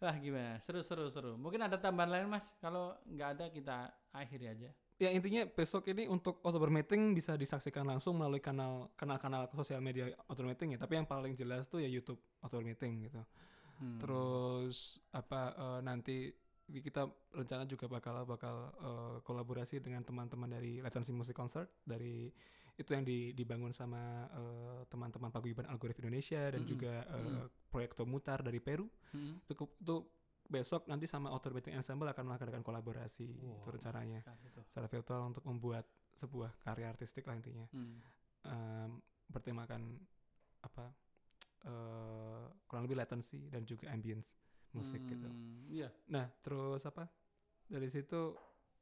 Wah 0.00 0.16
gimana? 0.16 0.56
Seru 0.58 0.80
seru 0.80 1.06
seru. 1.08 1.36
Mungkin 1.36 1.60
ada 1.60 1.76
tambahan 1.76 2.08
lain 2.08 2.26
mas? 2.26 2.48
Kalau 2.58 2.96
nggak 3.04 3.28
ada 3.36 3.44
kita 3.48 3.76
akhiri 4.10 4.48
aja. 4.48 4.70
ya 4.96 5.08
intinya 5.08 5.48
besok 5.48 5.88
ini 5.88 6.04
untuk 6.04 6.44
Oktober 6.44 6.68
Meeting 6.68 7.16
bisa 7.16 7.32
disaksikan 7.32 7.88
langsung 7.88 8.20
melalui 8.20 8.36
kanal 8.36 8.92
kanal-kanal 8.96 9.48
sosial 9.56 9.80
media 9.80 10.12
Oktober 10.28 10.52
Meeting 10.52 10.76
ya 10.76 10.78
tapi 10.78 11.00
yang 11.00 11.08
paling 11.08 11.32
jelas 11.32 11.64
tuh 11.68 11.80
ya 11.80 11.88
YouTube 11.88 12.20
Oktober 12.40 12.64
Meeting 12.64 13.08
gitu 13.08 13.20
Hmm. 13.80 13.96
terus 13.96 15.00
apa 15.08 15.56
eh, 15.56 15.80
nanti 15.80 16.28
kita 16.68 17.08
rencana 17.32 17.64
juga 17.64 17.88
bakal 17.88 18.28
bakal 18.28 18.54
eh, 18.76 19.16
kolaborasi 19.24 19.80
dengan 19.80 20.04
teman-teman 20.04 20.52
dari 20.52 20.84
Latency 20.84 21.16
Music 21.16 21.32
Concert 21.32 21.64
dari 21.80 22.28
itu 22.80 22.90
yang 22.90 23.04
di- 23.04 23.36
dibangun 23.36 23.70
sama 23.70 24.00
eh, 24.32 24.80
teman-teman 24.88 25.28
paguyuban 25.28 25.68
algoritm 25.68 26.08
Indonesia 26.08 26.48
dan 26.48 26.64
Mm-mm. 26.64 26.72
juga 26.72 26.94
eh, 27.04 27.20
Mm-mm. 27.20 27.68
proyek 27.68 27.92
Tomutar 27.92 28.40
dari 28.40 28.58
Peru 28.58 28.88
Hmm. 29.12 29.36
itu, 29.44 29.52
itu 29.58 29.96
besok 30.46 30.86
nanti 30.86 31.04
sama 31.04 31.28
Outdoor 31.30 31.52
Meeting 31.52 31.74
Ensemble 31.74 32.08
akan 32.08 32.24
mengadakan 32.24 32.62
kolaborasi 32.62 33.26
Wah, 33.38 33.58
itu 33.58 33.68
rencananya 33.70 34.20
secara 34.64 34.86
virtual 34.86 35.28
untuk 35.28 35.44
membuat 35.44 35.82
sebuah 36.14 36.50
karya 36.62 36.88
artistik 36.88 37.26
lah 37.26 37.36
intinya 37.36 37.66
Hmm. 37.70 38.00
Em, 38.40 38.90
bertemakan 39.28 40.00
apa 40.62 40.90
eh 41.60 42.44
kurang 42.64 42.88
lebih 42.88 42.96
latency 42.96 43.46
dan 43.46 43.62
juga 43.62 43.92
ambience 43.92 44.32
musik 44.72 45.02
gitu 45.04 45.26
Hmm, 45.26 45.66
Iya. 45.68 45.92
nah 46.06 46.30
terus 46.40 46.80
apa 46.82 47.04
dari 47.66 47.86
situ 47.86 48.32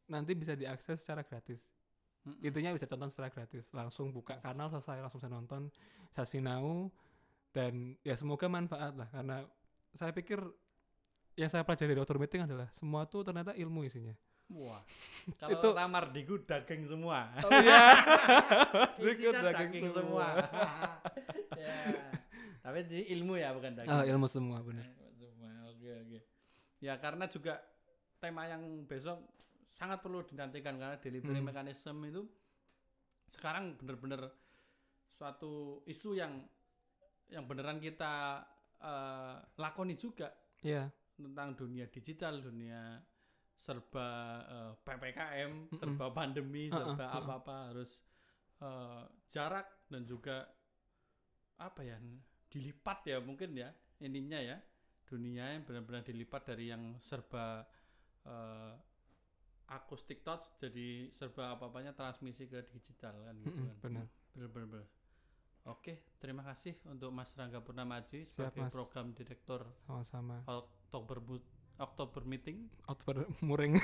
nanti 0.06 0.32
bisa 0.32 0.54
diakses 0.54 1.00
secara 1.00 1.20
gratis 1.20 1.58
Mm-mm. 2.26 2.42
intinya 2.42 2.74
bisa 2.74 2.87
tonton 2.90 3.11
secara 3.12 3.31
gratis 3.31 3.70
langsung 3.70 4.11
buka 4.11 4.40
kanal 4.42 4.68
selesai 4.68 4.98
langsung 4.98 5.22
bisa 5.22 5.31
nonton 5.31 5.70
saya 6.11 6.26
sinau 6.26 6.90
dan 7.54 7.94
ya 8.02 8.18
semoga 8.18 8.50
manfaat 8.50 8.94
lah 8.98 9.09
karena 9.11 9.46
saya 9.94 10.11
pikir 10.12 10.42
yang 11.38 11.48
saya 11.48 11.62
pelajari 11.62 11.94
dari 11.94 12.00
outdoor 12.02 12.18
meeting 12.18 12.42
adalah 12.44 12.66
semua 12.74 13.07
tuh 13.07 13.22
ternyata 13.22 13.54
ilmu 13.54 13.87
isinya 13.87 14.14
Wah. 14.48 14.81
Kalau 15.40 15.61
Itu- 15.61 15.72
lamar 15.76 16.09
diku 16.09 16.40
daging 16.40 16.88
semua. 16.88 17.28
Oh 17.44 17.52
iya. 17.52 18.00
Diku 18.96 19.28
daging 19.28 19.92
semua. 19.92 20.40
ya. 21.61 21.76
Tapi 22.64 22.81
di 22.88 23.12
ilmu 23.12 23.37
ya 23.37 23.52
bukan 23.52 23.76
daging. 23.76 23.92
Oh, 23.92 24.04
ilmu 24.09 24.24
semua 24.24 24.64
benar. 24.64 24.88
Ilmu 24.88 25.12
semua. 25.20 25.52
Oke 25.68 25.88
oke. 26.00 26.18
Ya 26.81 26.96
karena 26.96 27.28
juga 27.28 27.61
tema 28.24 28.48
yang 28.48 28.64
besok 28.88 29.20
sangat 29.78 30.02
perlu 30.02 30.26
dinantikan 30.26 30.74
karena 30.74 30.98
delivery 30.98 31.38
Hmm. 31.38 31.46
mechanism 31.46 31.96
itu 32.02 32.26
sekarang 33.30 33.78
benar-benar 33.78 34.26
suatu 35.08 35.82
isu 35.86 36.18
yang 36.18 36.42
yang 37.30 37.46
beneran 37.46 37.78
kita 37.78 38.42
eh, 38.78 39.36
lakoni 39.56 39.94
juga 39.94 40.30
Iya. 40.62 40.86
tentang 41.14 41.54
dunia 41.54 41.86
digital, 41.86 42.38
dunia 42.38 42.98
serba 43.54 44.06
eh, 44.46 44.72
PPKM, 44.82 45.52
Mm-mm. 45.66 45.78
serba 45.78 46.10
pandemi, 46.10 46.70
Ha-ha, 46.70 46.78
serba 46.78 47.04
ha-ha. 47.06 47.18
apa-apa 47.20 47.56
harus 47.70 47.90
eh, 48.58 49.02
jarak 49.30 49.66
dan 49.86 50.02
juga 50.02 50.46
apa 51.58 51.82
ya 51.82 51.98
dilipat 52.48 52.98
ya 53.06 53.18
mungkin 53.18 53.50
ya 53.54 53.70
ininya 53.98 54.38
ya 54.38 54.56
dunia 55.04 55.58
yang 55.58 55.66
benar-benar 55.66 56.06
dilipat 56.06 56.54
dari 56.54 56.70
yang 56.70 56.96
serba 57.02 57.66
eh, 58.24 58.72
akustik 59.68 60.24
touch 60.24 60.48
jadi 60.57 61.12
serba 61.12 61.52
apa-apanya 61.52 61.92
transmisi 61.92 62.48
ke 62.48 62.64
digital 62.72 63.20
kan 63.20 63.35
gitu 63.44 63.61
kan. 63.61 63.76
benar. 63.85 64.07
Bener, 64.33 64.48
bener. 64.48 64.85
Oke, 65.68 66.16
terima 66.16 66.40
kasih 66.40 66.81
untuk 66.88 67.12
Mas 67.12 67.28
Rangga 67.37 67.61
Purnamaji 67.61 68.24
sebagai 68.24 68.64
Mas. 68.64 68.72
program 68.72 69.12
direktur 69.12 69.68
Sama-sama. 69.85 70.40
Oktober 70.48 71.20
Oktober 71.78 72.22
Meeting. 72.24 72.72
Oktober 72.88 73.28
muring. 73.44 73.76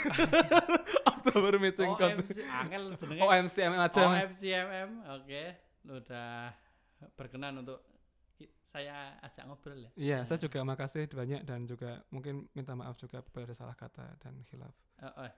Oktober 1.15 1.55
meeting. 1.63 1.93
OMC 1.95 2.43
angel 2.43 2.85
jenenge. 2.99 3.21
OMCM 3.23 3.73
aja 3.79 4.01
mas. 4.11 4.25
OFCMM. 4.27 4.91
Oke, 5.21 5.43
udah 5.87 6.51
berkenan 7.15 7.63
untuk 7.63 7.85
saya 8.67 9.15
ajak 9.23 9.47
ngobrol 9.47 9.79
ya. 9.79 9.91
Iya, 9.95 10.19
saya 10.27 10.43
juga 10.43 10.67
makasih 10.67 11.07
banyak 11.07 11.47
dan 11.47 11.63
juga 11.71 12.03
mungkin 12.11 12.51
minta 12.59 12.75
maaf 12.75 12.99
juga 12.99 13.23
apabila 13.23 13.47
ada 13.47 13.55
salah 13.55 13.79
kata 13.79 14.19
dan 14.19 14.43
khilaf. 14.43 14.75
Eh, 14.99 15.31
eh. 15.31 15.33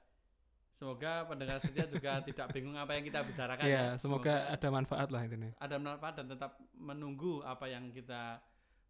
Semoga 0.77 1.25
pendengar 1.25 1.57
setia 1.59 1.89
juga 1.89 2.21
tidak 2.29 2.53
bingung 2.53 2.77
apa 2.77 2.93
yang 2.93 3.05
kita 3.05 3.25
bicarakan 3.25 3.65
Iya, 3.65 3.77
ya. 3.77 3.97
semoga 3.97 4.35
ada 4.47 4.69
manfaat 4.69 5.09
lah 5.09 5.25
intinya. 5.25 5.51
ada 5.57 5.77
manfaat 5.77 6.15
dan 6.17 6.29
tetap 6.29 6.53
menunggu 6.77 7.41
apa 7.41 7.65
yang 7.65 7.89
kita 7.91 8.39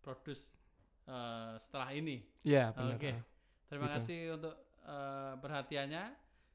produce 0.03 0.51
eh, 1.07 1.55
setelah 1.59 1.91
ini. 1.91 2.27
Iya, 2.43 2.75
benar. 2.75 2.99
Oke. 2.99 3.11
ah. 3.11 3.23
Terima 3.67 3.87
Gitu. 3.87 3.95
kasih 3.97 4.21
untuk 4.35 4.55
eh, 4.83 5.35
perhatiannya. 5.39 6.05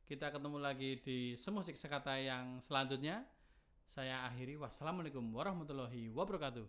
Kita 0.04 0.28
ketemu 0.28 0.58
lagi 0.60 1.00
di 1.00 1.40
Semusik 1.40 1.80
Sekata 1.80 2.20
yang 2.20 2.60
selanjutnya. 2.60 3.24
Saya 3.88 4.28
akhiri. 4.28 4.56
Wassalamualaikum 4.56 5.24
warahmatullahi 5.32 6.12
wabarakatuh. 6.12 6.68